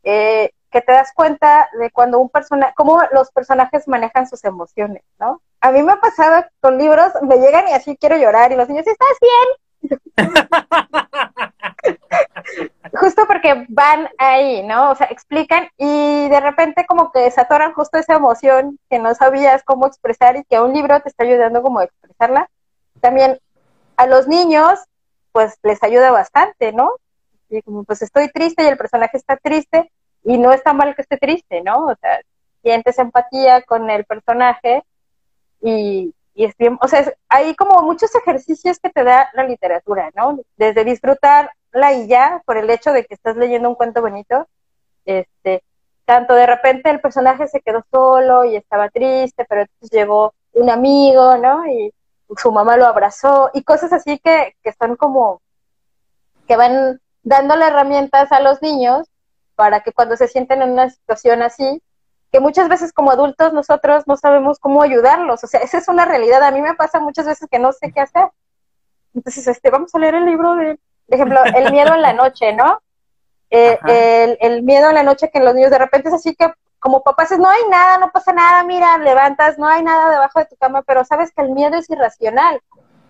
eh, 0.04 0.52
que 0.72 0.82
te 0.82 0.92
das 0.92 1.12
cuenta 1.14 1.70
de 1.80 1.92
cuando 1.92 2.20
un 2.20 2.30
personaje, 2.30 2.74
cómo 2.76 3.00
los 3.12 3.32
personajes 3.32 3.88
manejan 3.88 4.28
sus 4.28 4.44
emociones, 4.44 5.04
¿no? 5.20 5.42
A 5.62 5.72
mí 5.72 5.82
me 5.82 5.94
ha 5.94 6.00
pasado 6.00 6.46
con 6.60 6.78
libros, 6.78 7.12
me 7.22 7.38
llegan 7.38 7.68
y 7.68 7.74
así 7.74 7.98
quiero 7.98 8.18
llorar 8.18 8.52
y 8.52 8.56
los 8.56 8.70
niños, 8.70 8.86
¿estás 8.88 9.18
bien? 9.22 9.98
justo 13.00 13.26
porque 13.28 13.66
van 13.70 14.10
ahí, 14.18 14.64
¿no? 14.64 14.92
O 14.92 14.96
sea, 14.96 15.08
explican 15.08 15.70
y 15.78 16.30
de 16.30 16.40
repente 16.40 16.86
como 16.86 17.12
que 17.12 17.30
se 17.32 17.42
atoran 17.42 17.74
justo 17.74 17.98
esa 17.98 18.16
emoción 18.16 18.80
que 18.90 19.00
no 19.00 19.14
sabías 19.16 19.64
cómo 19.64 19.88
expresar 19.88 20.36
y 20.36 20.44
que 20.44 20.60
un 20.60 20.74
libro 20.74 21.00
te 21.02 21.10
está 21.10 21.24
ayudando 21.24 21.62
como 21.62 21.80
a 21.80 21.86
expresarla. 21.86 22.50
También 23.02 23.40
a 23.98 24.08
los 24.08 24.28
niños, 24.28 24.80
pues 25.32 25.58
les 25.64 25.82
ayuda 25.84 26.12
bastante, 26.12 26.72
¿no? 26.74 26.94
Y 27.50 27.62
como 27.62 27.84
pues 27.84 28.02
estoy 28.02 28.30
triste 28.30 28.64
y 28.64 28.68
el 28.68 28.78
personaje 28.78 29.18
está 29.18 29.38
triste 29.38 29.92
y 30.24 30.38
no 30.38 30.52
está 30.54 30.74
mal 30.74 30.96
que 30.96 31.02
esté 31.04 31.18
triste, 31.18 31.62
¿no? 31.64 31.86
O 31.88 31.96
sea, 32.02 32.22
sientes 32.64 33.00
empatía 33.00 33.62
con 33.64 33.90
el 33.90 34.06
personaje 34.06 34.84
y, 35.62 36.14
y 36.36 36.46
es 36.46 36.56
bien, 36.58 36.78
o 36.82 36.88
sea, 36.88 37.02
es- 37.02 37.14
hay 37.30 37.56
como 37.56 37.82
muchos 37.84 38.14
ejercicios 38.16 38.80
que 38.80 38.90
te 38.90 39.04
da 39.04 39.30
la 39.34 39.44
literatura, 39.44 40.12
¿no? 40.16 40.40
Desde 40.58 40.84
disfrutarla 40.84 41.94
y 41.96 42.08
ya, 42.08 42.42
por 42.46 42.58
el 42.58 42.70
hecho 42.70 42.92
de 42.92 43.06
que 43.06 43.14
estás 43.16 43.38
leyendo 43.38 43.70
un 43.70 43.76
cuento 43.76 44.02
bonito, 44.02 44.48
este, 45.06 45.64
tanto 46.06 46.36
de 46.36 46.46
repente 46.48 46.90
el 46.90 47.02
personaje 47.02 47.48
se 47.48 47.62
quedó 47.62 47.84
solo 47.92 48.46
y 48.46 48.56
estaba 48.56 48.90
triste, 48.90 49.46
pero 49.50 49.62
entonces 49.62 49.90
llegó 49.92 50.34
un 50.54 50.70
amigo, 50.70 51.38
¿no? 51.38 51.66
Y 51.68 51.94
su 52.38 52.52
mamá 52.52 52.78
lo 52.78 52.86
abrazó 52.88 53.50
y 53.54 53.64
cosas 53.64 53.94
así 53.94 54.20
que, 54.20 54.56
que 54.64 54.74
son 54.74 54.96
como, 54.98 55.42
que 56.48 56.56
van 56.58 57.00
dándole 57.24 57.66
herramientas 57.66 58.32
a 58.32 58.40
los 58.40 58.62
niños 58.62 59.08
para 59.58 59.82
que 59.82 59.92
cuando 59.92 60.16
se 60.16 60.28
sienten 60.28 60.62
en 60.62 60.72
una 60.72 60.90
situación 60.90 61.42
así, 61.42 61.82
que 62.32 62.40
muchas 62.40 62.70
veces 62.70 62.94
como 62.94 63.10
adultos 63.10 63.54
nosotros 63.54 64.04
no 64.06 64.16
sabemos 64.16 64.60
cómo 64.60 64.84
ayudarlos, 64.84 65.44
o 65.44 65.48
sea, 65.48 65.62
esa 65.62 65.80
es 65.80 65.88
una 65.88 66.06
realidad, 66.06 66.44
a 66.44 66.52
mí 66.52 66.62
me 66.62 66.76
pasa 66.76 67.00
muchas 67.00 67.26
veces 67.26 67.50
que 67.50 67.58
no 67.58 67.74
sé 67.74 67.92
qué 67.92 68.02
hacer. 68.02 68.30
Entonces, 69.16 69.48
este, 69.48 69.72
vamos 69.72 69.94
a 69.96 70.00
leer 70.00 70.14
el 70.14 70.26
libro 70.26 70.54
de, 70.56 70.80
por 71.08 71.16
ejemplo, 71.16 71.40
El 71.56 71.72
miedo 71.72 71.96
en 71.96 72.04
la 72.04 72.14
noche, 72.14 72.54
¿no? 72.54 72.82
Eh, 73.50 74.38
el 74.42 74.62
miedo 74.62 74.90
en 74.90 74.96
la 74.96 75.04
noche 75.04 75.32
que 75.32 75.40
los 75.40 75.56
niños 75.56 75.72
de 75.72 75.80
repente 75.80 76.10
es 76.10 76.14
así 76.14 76.36
que 76.36 76.54
como 76.80 77.02
papás 77.02 77.32
es, 77.32 77.40
no 77.40 77.50
hay 77.50 77.62
nada, 77.70 77.98
no 77.98 78.12
pasa 78.12 78.34
nada, 78.34 78.64
mira, 78.64 78.98
levantas, 79.00 79.58
no 79.58 79.68
hay 79.68 79.82
nada 79.82 80.12
debajo 80.12 80.40
de 80.40 80.46
tu 80.46 80.56
cama, 80.58 80.84
pero 80.84 81.04
sabes 81.04 81.32
que 81.32 81.42
el 81.42 81.50
miedo 81.50 81.76
es 81.78 81.90
irracional. 81.90 82.62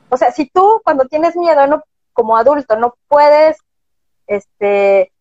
O 0.10 0.16
sea, 0.16 0.32
si 0.32 0.50
tú 0.50 0.82
cuando 0.86 1.06
tienes 1.06 1.36
miedo 1.36 1.68
no, 1.68 1.84
como 2.14 2.38
adulto, 2.38 2.78
no 2.78 2.96
puedes, 3.10 3.58
este, 4.28 5.12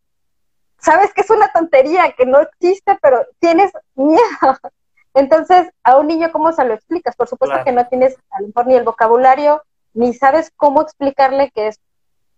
sabes 0.86 1.12
que 1.12 1.22
es 1.22 1.30
una 1.30 1.48
tontería, 1.48 2.12
que 2.12 2.24
no 2.24 2.38
existe, 2.40 2.96
pero 3.02 3.26
tienes 3.40 3.72
miedo. 3.96 4.20
Entonces, 5.14 5.68
a 5.82 5.96
un 5.96 6.06
niño, 6.06 6.30
¿cómo 6.30 6.52
se 6.52 6.64
lo 6.64 6.74
explicas? 6.74 7.16
Por 7.16 7.26
supuesto 7.26 7.64
que 7.64 7.72
no 7.72 7.86
tienes 7.88 8.16
a 8.30 8.40
lo 8.40 8.48
mejor 8.48 8.66
ni 8.66 8.76
el 8.76 8.84
vocabulario, 8.84 9.62
ni 9.94 10.14
sabes 10.14 10.52
cómo 10.56 10.82
explicarle 10.82 11.50
que 11.50 11.68
es, 11.68 11.80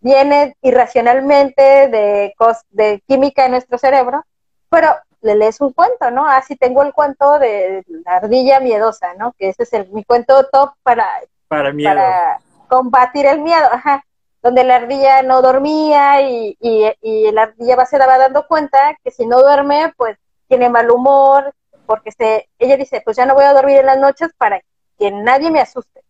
viene 0.01 0.57
irracionalmente 0.63 1.63
de, 1.89 2.33
de 2.71 3.03
química 3.07 3.45
en 3.45 3.51
nuestro 3.51 3.77
cerebro, 3.79 4.25
pero 4.71 4.95
le 5.21 5.35
lees 5.35 5.61
un 5.61 5.73
cuento, 5.73 6.11
¿no? 6.11 6.27
Así 6.27 6.57
tengo 6.57 6.83
el 6.83 6.93
cuento 6.93 7.39
de 7.41 7.85
la 8.05 8.17
ardilla 8.17 8.61
miedosa, 8.61 9.13
¿no? 9.15 9.33
Que 9.33 9.49
ese 9.49 9.65
es 9.65 9.73
el, 9.73 9.89
mi 9.91 10.05
cuento 10.05 10.47
top 10.51 10.73
para, 10.85 11.07
para, 11.49 11.73
para 11.83 12.39
combatir 12.69 13.27
el 13.27 13.41
miedo, 13.41 13.67
ajá. 13.73 14.05
Donde 14.43 14.65
la 14.65 14.77
ardilla 14.77 15.23
no 15.23 15.43
dormía 15.43 16.23
y, 16.23 16.57
y, 16.61 16.93
y 17.03 17.33
la 17.33 17.43
ardilla 17.45 17.85
se 17.87 17.99
daba 17.99 18.19
dando 18.19 18.47
cuenta 18.47 18.97
que 19.03 19.11
si 19.11 19.27
no 19.27 19.41
duerme, 19.41 19.93
pues 19.97 20.17
tiene 20.47 20.71
mal 20.71 20.91
humor, 20.91 21.55
porque 21.87 22.13
se, 22.13 22.49
ella 22.59 22.77
dice, 22.77 23.01
pues 23.05 23.17
ya 23.17 23.27
no 23.27 23.35
voy 23.35 23.45
a 23.45 23.55
dormir 23.55 23.79
en 23.79 23.87
las 23.87 23.99
noches 23.99 24.31
para 24.37 24.61
que 24.99 25.11
nadie 25.11 25.51
me 25.51 25.61
asuste. 25.61 26.05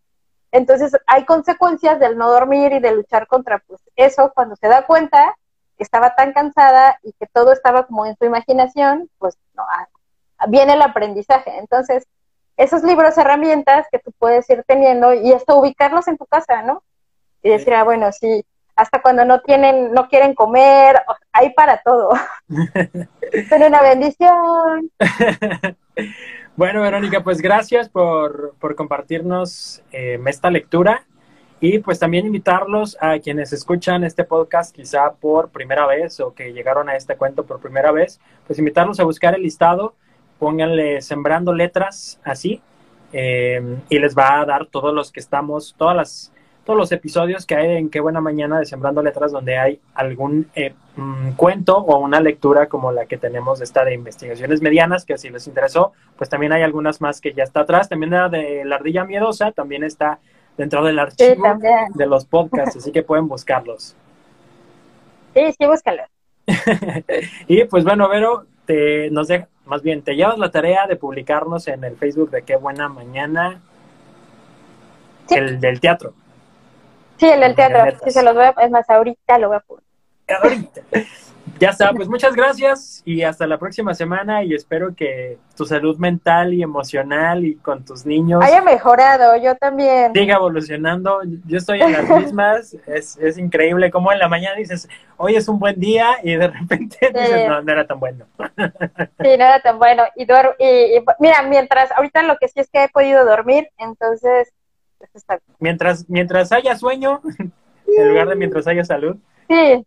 Entonces 0.50 0.92
hay 1.06 1.24
consecuencias 1.24 2.00
del 2.00 2.16
no 2.18 2.30
dormir 2.30 2.72
y 2.72 2.80
de 2.80 2.92
luchar 2.92 3.26
contra 3.26 3.58
pues 3.60 3.80
eso 3.96 4.32
cuando 4.34 4.56
se 4.56 4.66
da 4.66 4.86
cuenta 4.86 5.36
que 5.76 5.84
estaba 5.84 6.14
tan 6.14 6.32
cansada 6.32 6.98
y 7.02 7.12
que 7.12 7.26
todo 7.26 7.52
estaba 7.52 7.86
como 7.86 8.06
en 8.06 8.16
su 8.16 8.24
imaginación, 8.24 9.08
pues 9.18 9.38
no, 9.54 9.62
ah, 9.62 9.88
viene 10.48 10.72
el 10.72 10.82
aprendizaje. 10.82 11.58
Entonces, 11.58 12.04
esos 12.56 12.82
libros, 12.82 13.16
herramientas 13.16 13.86
que 13.92 14.00
tú 14.00 14.10
puedes 14.18 14.48
ir 14.50 14.64
teniendo 14.66 15.14
y 15.14 15.32
hasta 15.32 15.54
ubicarlos 15.54 16.08
en 16.08 16.18
tu 16.18 16.26
casa, 16.26 16.62
¿no? 16.62 16.82
Y 17.42 17.51
decir, 17.51 17.74
ah, 17.74 17.85
bueno, 17.85 18.11
sí, 18.12 18.44
hasta 18.79 19.03
cuando 19.03 19.24
no 19.24 19.40
tienen, 19.40 19.92
no 19.92 20.09
quieren 20.09 20.35
comer, 20.35 21.03
hay 21.33 21.53
para 21.53 21.83
todo. 21.83 22.11
es 23.33 23.51
una 23.51 23.83
bendición. 23.83 24.90
bueno, 26.57 26.83
Verónica, 26.83 27.24
pues 27.24 27.40
gracias 27.40 27.88
por, 27.88 28.55
por 28.61 28.77
compartirnos 28.77 29.83
eh, 29.90 30.20
esta 30.27 30.51
lectura 30.51 31.05
y 31.61 31.81
pues 31.81 31.98
también 31.98 32.27
invitarlos 32.27 32.96
a 33.01 33.18
quienes 33.18 33.53
escuchan 33.53 34.05
este 34.05 34.22
podcast 34.22 34.74
quizá 34.74 35.12
por 35.14 35.51
primera 35.51 35.87
vez 35.87 36.20
o 36.20 36.33
que 36.33 36.53
llegaron 36.53 36.88
a 36.88 36.94
este 36.94 37.16
cuento 37.16 37.44
por 37.44 37.61
primera 37.61 37.90
vez, 37.90 38.20
pues 38.46 38.61
invitarlos 38.61 39.01
a 39.01 39.05
buscar 39.05 39.35
el 39.35 39.42
listado, 39.42 39.96
pónganle 40.38 41.03
sembrando 41.03 41.53
letras 41.53 42.20
así 42.22 42.62
eh, 43.12 43.61
y 43.88 43.98
les 43.98 44.16
va 44.16 44.40
a 44.40 44.44
dar 44.44 44.66
todos 44.66 44.94
los 44.94 45.11
que 45.11 45.18
estamos, 45.18 45.74
todas 45.77 45.96
las, 45.96 46.33
todos 46.68 46.76
los 46.76 46.92
episodios 46.92 47.46
que 47.46 47.54
hay 47.54 47.76
en 47.78 47.88
Qué 47.88 47.98
Buena 47.98 48.20
Mañana 48.20 48.59
de 48.59 48.66
Sembrando 48.66 49.02
Letras 49.02 49.33
donde 49.33 49.57
hay 49.57 49.81
algún 49.94 50.50
eh, 50.54 50.74
mm, 50.96 51.31
cuento 51.31 51.78
o 51.78 51.96
una 51.98 52.20
lectura 52.20 52.68
como 52.68 52.92
la 52.92 53.07
que 53.07 53.16
tenemos 53.16 53.62
esta 53.62 53.87
de 53.87 53.94
investigaciones 53.94 54.61
medianas, 54.61 55.07
que 55.07 55.16
si 55.16 55.31
les 55.31 55.46
interesó, 55.46 55.92
pues 56.18 56.28
también 56.28 56.52
hay 56.52 56.61
algunas 56.61 57.00
más 57.00 57.22
que 57.22 57.33
ya 57.33 57.44
está 57.44 57.61
atrás, 57.61 57.88
también 57.88 58.11
la 58.11 58.28
de 58.28 58.66
La 58.66 58.76
Ardilla 58.76 59.04
Miedosa, 59.04 59.50
también 59.52 59.83
está 59.83 60.18
dentro 60.59 60.85
del 60.85 60.98
archivo 60.98 61.42
de 61.94 62.07
los 62.07 62.26
podcasts, 62.26 62.76
así 62.76 62.92
que 62.92 63.02
pueden 63.02 63.28
buscarlos. 63.28 63.96
Sí, 65.33 65.54
sí, 65.59 65.66
búscalos. 65.66 66.07
y 67.48 67.64
pues 67.64 67.83
bueno, 67.83 68.11
Vero, 68.11 68.44
te, 68.66 69.11
nos 69.11 69.28
deja, 69.28 69.48
más 69.64 69.81
bien, 69.83 70.02
te 70.02 70.16
llevas 70.16 70.37
la 70.37 70.50
tarea 70.50 70.87
de 70.87 70.96
publicarnos 70.96 71.66
en 71.66 71.83
el 71.83 71.96
Facebook 71.96 72.31
de 72.31 72.42
Qué 72.42 72.57
Buena 72.57 72.90
Mañana, 72.90 73.62
el 75.31 75.61
del 75.61 75.81
teatro. 75.81 76.12
Sí, 77.18 77.28
el 77.28 77.40
del 77.40 77.54
teatro, 77.54 77.98
sí, 78.04 78.11
se 78.11 78.22
los 78.22 78.35
voy 78.35 78.44
a, 78.44 78.54
es 78.62 78.70
más, 78.70 78.88
ahorita 78.88 79.38
lo 79.38 79.48
voy 79.48 79.57
a 79.57 79.61
publicar. 79.61 80.38
Ahorita. 80.42 80.81
Ya 81.59 81.70
está, 81.70 81.92
pues 81.92 82.09
muchas 82.09 82.35
gracias 82.35 83.02
y 83.04 83.22
hasta 83.22 83.46
la 83.46 83.59
próxima 83.59 83.92
semana 83.92 84.44
y 84.44 84.54
espero 84.54 84.94
que 84.94 85.38
tu 85.57 85.64
salud 85.64 85.96
mental 85.98 86.54
y 86.54 86.62
emocional 86.62 87.44
y 87.44 87.57
con 87.57 87.85
tus 87.85 88.07
niños 88.07 88.44
haya 88.44 88.62
mejorado, 88.62 89.37
yo 89.37 89.57
también. 89.57 90.12
Siga 90.12 90.37
evolucionando, 90.37 91.20
yo 91.46 91.59
estoy 91.59 91.81
en 91.83 91.92
las 91.92 92.09
mismas, 92.22 92.76
es, 92.87 93.16
es 93.16 93.38
increíble 93.38 93.90
como 93.90 94.12
en 94.12 94.20
la 94.20 94.28
mañana 94.28 94.57
dices, 94.57 94.88
hoy 95.16 95.35
es 95.35 95.48
un 95.48 95.59
buen 95.59 95.81
día 95.81 96.18
y 96.22 96.37
de 96.37 96.48
repente 96.48 96.98
dices, 97.14 97.48
no, 97.48 97.61
no 97.61 97.72
era 97.72 97.87
tan 97.87 97.98
bueno. 97.98 98.26
Sí, 98.38 99.37
no 99.37 99.44
era 99.44 99.61
tan 99.61 99.78
bueno. 99.78 100.04
Y, 100.14 100.22
y, 100.22 101.04
mira, 101.18 101.42
mientras, 101.42 101.90
ahorita 101.92 102.22
lo 102.22 102.37
que 102.37 102.48
sí 102.48 102.61
es 102.61 102.70
que 102.70 102.85
he 102.85 102.88
podido 102.88 103.24
dormir, 103.24 103.68
entonces... 103.78 104.52
Mientras, 105.58 106.08
mientras 106.08 106.52
haya 106.52 106.76
sueño, 106.76 107.20
en 107.87 108.08
lugar 108.08 108.28
de 108.28 108.37
mientras 108.37 108.66
haya 108.66 108.84
salud. 108.84 109.16
Sí, 109.48 109.84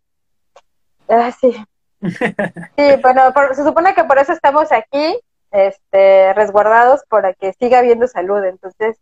Ah, 1.11 1.31
sí. 1.31 1.53
Sí, 2.01 2.95
bueno, 3.01 3.21
se 3.53 3.63
supone 3.63 3.93
que 3.93 4.03
por 4.05 4.17
eso 4.17 4.31
estamos 4.31 4.71
aquí, 4.71 5.19
este, 5.51 6.33
resguardados 6.33 7.03
para 7.09 7.33
que 7.33 7.53
siga 7.53 7.79
habiendo 7.79 8.07
salud. 8.07 8.43
Entonces, 8.45 8.97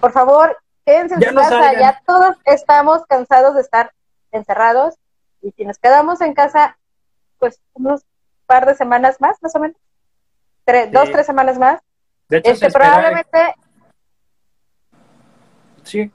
por 0.00 0.12
favor, 0.12 0.56
quédense 0.84 1.16
en 1.16 1.22
su 1.22 1.34
casa. 1.34 1.74
Ya 1.74 2.02
todos 2.06 2.36
estamos 2.44 3.04
cansados 3.06 3.54
de 3.54 3.60
estar 3.60 3.92
encerrados 4.32 4.94
y 5.42 5.50
si 5.52 5.64
nos 5.64 5.78
quedamos 5.78 6.20
en 6.22 6.34
casa, 6.34 6.78
pues 7.38 7.60
unos 7.74 8.02
par 8.46 8.66
de 8.66 8.74
semanas 8.74 9.20
más, 9.20 9.36
más 9.42 9.54
o 9.54 9.60
menos, 9.60 9.76
dos, 10.92 11.10
tres 11.12 11.26
semanas 11.26 11.58
más. 11.58 11.80
De 12.28 12.38
hecho, 12.38 12.50
este, 12.52 12.70
probablemente. 12.70 13.54
Sí. 15.86 16.10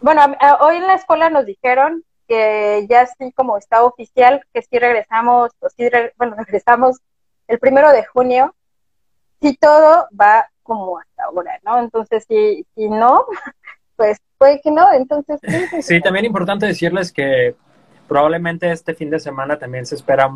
Bueno, 0.00 0.22
hoy 0.60 0.76
en 0.76 0.86
la 0.86 0.94
escuela 0.94 1.30
nos 1.30 1.46
dijeron 1.46 2.04
que 2.26 2.86
ya 2.88 3.06
sí 3.06 3.32
como 3.32 3.56
está 3.56 3.84
oficial, 3.84 4.42
que 4.52 4.62
sí 4.62 4.78
regresamos, 4.78 5.52
o 5.60 5.68
sí 5.70 5.88
bueno, 6.16 6.34
regresamos 6.38 6.98
el 7.46 7.58
primero 7.58 7.90
de 7.92 8.04
junio, 8.04 8.54
si 9.40 9.56
todo 9.56 10.08
va 10.20 10.50
como 10.62 10.98
hasta 10.98 11.24
ahora, 11.24 11.58
¿no? 11.64 11.78
Entonces, 11.78 12.24
si, 12.28 12.66
si 12.74 12.88
no, 12.88 13.24
pues 13.96 14.18
puede 14.36 14.60
que 14.60 14.70
no, 14.70 14.92
entonces... 14.92 15.40
Sí, 15.80 16.00
también 16.00 16.26
importante 16.26 16.66
decirles 16.66 17.12
que 17.12 17.54
probablemente 18.08 18.70
este 18.70 18.94
fin 18.94 19.08
de 19.08 19.20
semana 19.20 19.58
también 19.58 19.86
se 19.86 19.94
espera 19.94 20.28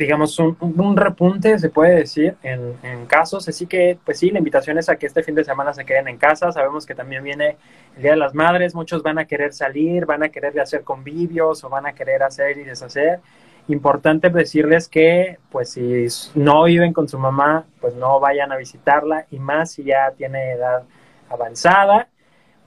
digamos, 0.00 0.38
un, 0.38 0.56
un, 0.60 0.96
repunte, 0.96 1.58
se 1.58 1.68
puede 1.68 1.94
decir, 1.94 2.34
en, 2.42 2.74
en, 2.82 3.04
casos. 3.04 3.46
Así 3.46 3.66
que, 3.66 3.98
pues 4.02 4.18
sí, 4.18 4.30
la 4.30 4.38
invitación 4.38 4.78
es 4.78 4.88
a 4.88 4.96
que 4.96 5.04
este 5.04 5.22
fin 5.22 5.34
de 5.34 5.44
semana 5.44 5.74
se 5.74 5.84
queden 5.84 6.08
en 6.08 6.16
casa. 6.16 6.50
Sabemos 6.52 6.86
que 6.86 6.94
también 6.94 7.22
viene 7.22 7.58
el 7.96 8.02
Día 8.02 8.12
de 8.12 8.16
las 8.16 8.34
Madres, 8.34 8.74
muchos 8.74 9.02
van 9.02 9.18
a 9.18 9.26
querer 9.26 9.52
salir, 9.52 10.06
van 10.06 10.22
a 10.22 10.30
querer 10.30 10.58
hacer 10.58 10.84
convivios 10.84 11.62
o 11.64 11.68
van 11.68 11.84
a 11.84 11.92
querer 11.92 12.22
hacer 12.22 12.56
y 12.56 12.64
deshacer. 12.64 13.20
Importante 13.68 14.30
decirles 14.30 14.88
que, 14.88 15.36
pues 15.50 15.72
si 15.72 16.06
no 16.34 16.64
viven 16.64 16.94
con 16.94 17.06
su 17.06 17.18
mamá, 17.18 17.66
pues 17.82 17.94
no 17.94 18.20
vayan 18.20 18.52
a 18.52 18.56
visitarla 18.56 19.26
y 19.30 19.38
más 19.38 19.72
si 19.72 19.84
ya 19.84 20.12
tiene 20.16 20.52
edad 20.52 20.84
avanzada. 21.28 22.08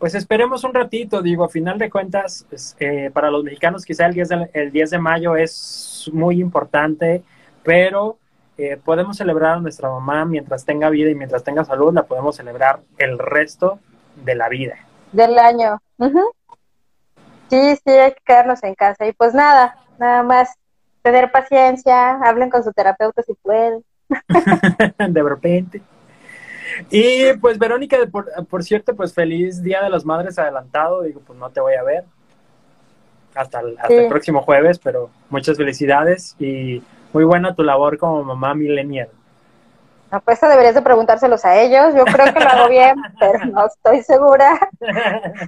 Pues 0.04 0.16
esperemos 0.16 0.66
un 0.66 0.74
ratito, 0.74 1.22
digo, 1.22 1.46
a 1.46 1.48
final 1.48 1.78
de 1.78 1.90
cuentas, 1.90 2.46
pues, 2.50 2.76
eh, 2.82 3.10
para 3.14 3.32
los 3.32 3.42
mexicanos 3.42 3.86
quizá 3.86 4.06
el 4.06 4.14
10 4.14 4.28
de, 4.28 4.50
el 4.52 4.70
10 4.70 4.90
de 4.90 5.00
mayo 5.00 5.38
es 5.38 6.12
muy 6.12 6.42
importante, 6.42 7.24
pero 7.64 8.18
eh, 8.58 8.76
podemos 8.84 9.16
celebrar 9.16 9.54
a 9.54 9.60
nuestra 9.62 9.90
mamá 9.90 10.26
mientras 10.26 10.66
tenga 10.66 10.90
vida 10.90 11.10
y 11.10 11.16
mientras 11.16 11.46
tenga 11.46 11.64
salud, 11.64 11.94
la 11.94 12.04
podemos 12.04 12.36
celebrar 12.36 12.82
el 12.98 13.18
resto 13.18 13.80
de 14.26 14.36
la 14.36 14.50
vida. 14.50 14.76
Del 15.14 15.40
año. 15.40 15.82
Sí, 17.50 17.78
sí, 17.78 17.90
hay 17.90 18.12
que 18.12 18.24
quedarnos 18.26 18.62
en 18.64 18.76
casa. 18.76 19.08
Y 19.08 19.14
pues 19.14 19.34
nada, 19.34 19.78
nada 20.00 20.22
más 20.22 20.54
tener 21.02 21.32
paciencia, 21.32 22.16
hablen 22.16 22.50
con 22.50 22.62
su 22.62 22.74
terapeuta 22.74 23.24
si 23.24 23.36
pueden. 23.36 23.86
de 25.00 25.24
repente. 25.24 25.82
Y 26.90 27.34
pues 27.34 27.58
Verónica, 27.58 27.98
por, 28.50 28.64
cierto, 28.64 28.96
pues 28.96 29.14
feliz 29.14 29.62
Día 29.62 29.82
de 29.84 29.90
las 29.90 30.06
Madres 30.06 30.38
adelantado. 30.40 31.02
Digo, 31.02 31.22
pues 31.26 31.38
no 31.38 31.50
te 31.50 31.60
voy 31.60 31.76
a 31.76 31.84
ver 31.84 32.06
hasta, 33.36 33.60
el, 33.62 33.78
hasta 33.80 33.94
el 33.94 34.08
próximo 34.08 34.42
jueves, 34.42 34.80
pero 34.80 35.10
muchas 35.30 35.58
felicidades 35.58 36.36
y 36.40 36.84
muy 37.14 37.24
buena 37.24 37.56
tu 37.56 37.64
labor 37.64 37.98
como 37.98 38.24
mamá 38.24 38.54
millennial. 38.54 39.10
No, 40.14 40.22
pues 40.22 40.40
deberías 40.40 40.76
de 40.76 40.84
preguntárselos 40.84 41.44
a 41.44 41.60
ellos. 41.60 41.96
Yo 41.96 42.06
creo 42.06 42.32
que 42.32 42.40
lo 42.40 42.48
hago 42.48 42.70
bien, 42.70 42.96
pero 43.20 43.46
no 43.46 43.66
estoy 43.66 44.04
segura. 44.04 44.60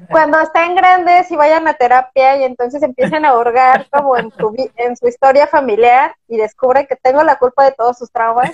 Cuando 0.10 0.40
estén 0.40 0.74
grandes 0.74 1.30
y 1.30 1.36
vayan 1.36 1.68
a 1.68 1.76
terapia 1.76 2.38
y 2.38 2.46
entonces 2.46 2.82
empiecen 2.82 3.26
a 3.26 3.38
hurgar 3.38 3.86
como 3.92 4.18
en 4.18 4.32
su, 4.32 4.72
en 4.78 4.98
su 4.98 5.08
historia 5.08 5.46
familiar 5.46 6.16
y 6.28 6.38
descubren 6.38 6.88
que 6.88 6.96
tengo 6.96 7.22
la 7.24 7.38
culpa 7.38 7.64
de 7.64 7.74
todos 7.74 8.00
sus 8.00 8.12
traumas, 8.12 8.52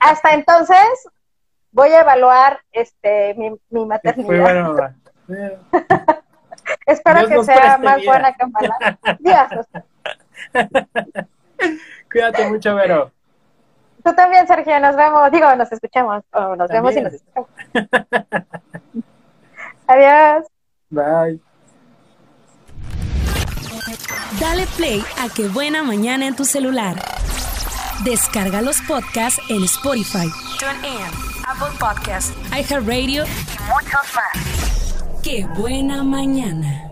hasta 0.00 0.34
entonces 0.34 1.08
voy 1.72 1.90
a 1.90 2.00
evaluar 2.00 2.60
este 2.72 3.34
mi, 3.34 3.50
mi 3.70 3.86
maternidad. 3.92 4.94
Espero 6.86 7.28
que 7.28 7.44
sea 7.44 7.78
más 7.78 8.04
buena 8.04 8.32
que 8.32 8.46
mala. 8.46 8.98
Cuídate 12.10 12.48
mucho, 12.48 12.74
Vero. 12.74 13.12
Tú 14.04 14.14
también, 14.14 14.46
Sergio. 14.46 14.80
Nos 14.80 14.96
vemos. 14.96 15.30
Digo, 15.30 15.54
nos 15.56 15.70
escuchamos. 15.70 16.24
O 16.32 16.56
nos 16.56 16.68
vemos 16.68 16.96
y 16.96 17.00
nos 17.00 17.12
escuchamos. 17.12 17.50
Adiós. 19.86 20.46
Bye. 20.88 21.40
Dale 24.40 24.66
play 24.76 25.02
a 25.18 25.28
Qué 25.28 25.48
Buena 25.48 25.82
Mañana 25.82 26.26
en 26.26 26.36
tu 26.36 26.44
celular. 26.44 26.96
Descarga 28.04 28.62
los 28.62 28.80
podcasts 28.82 29.42
en 29.50 29.62
Spotify, 29.64 30.26
TuneIn, 30.58 31.04
Apple 31.46 31.76
Podcasts, 31.78 32.32
iHeartRadio 32.50 33.24
y 33.24 33.58
muchos 33.68 34.00
más. 34.14 35.22
Qué 35.22 35.46
Buena 35.54 36.02
Mañana. 36.02 36.89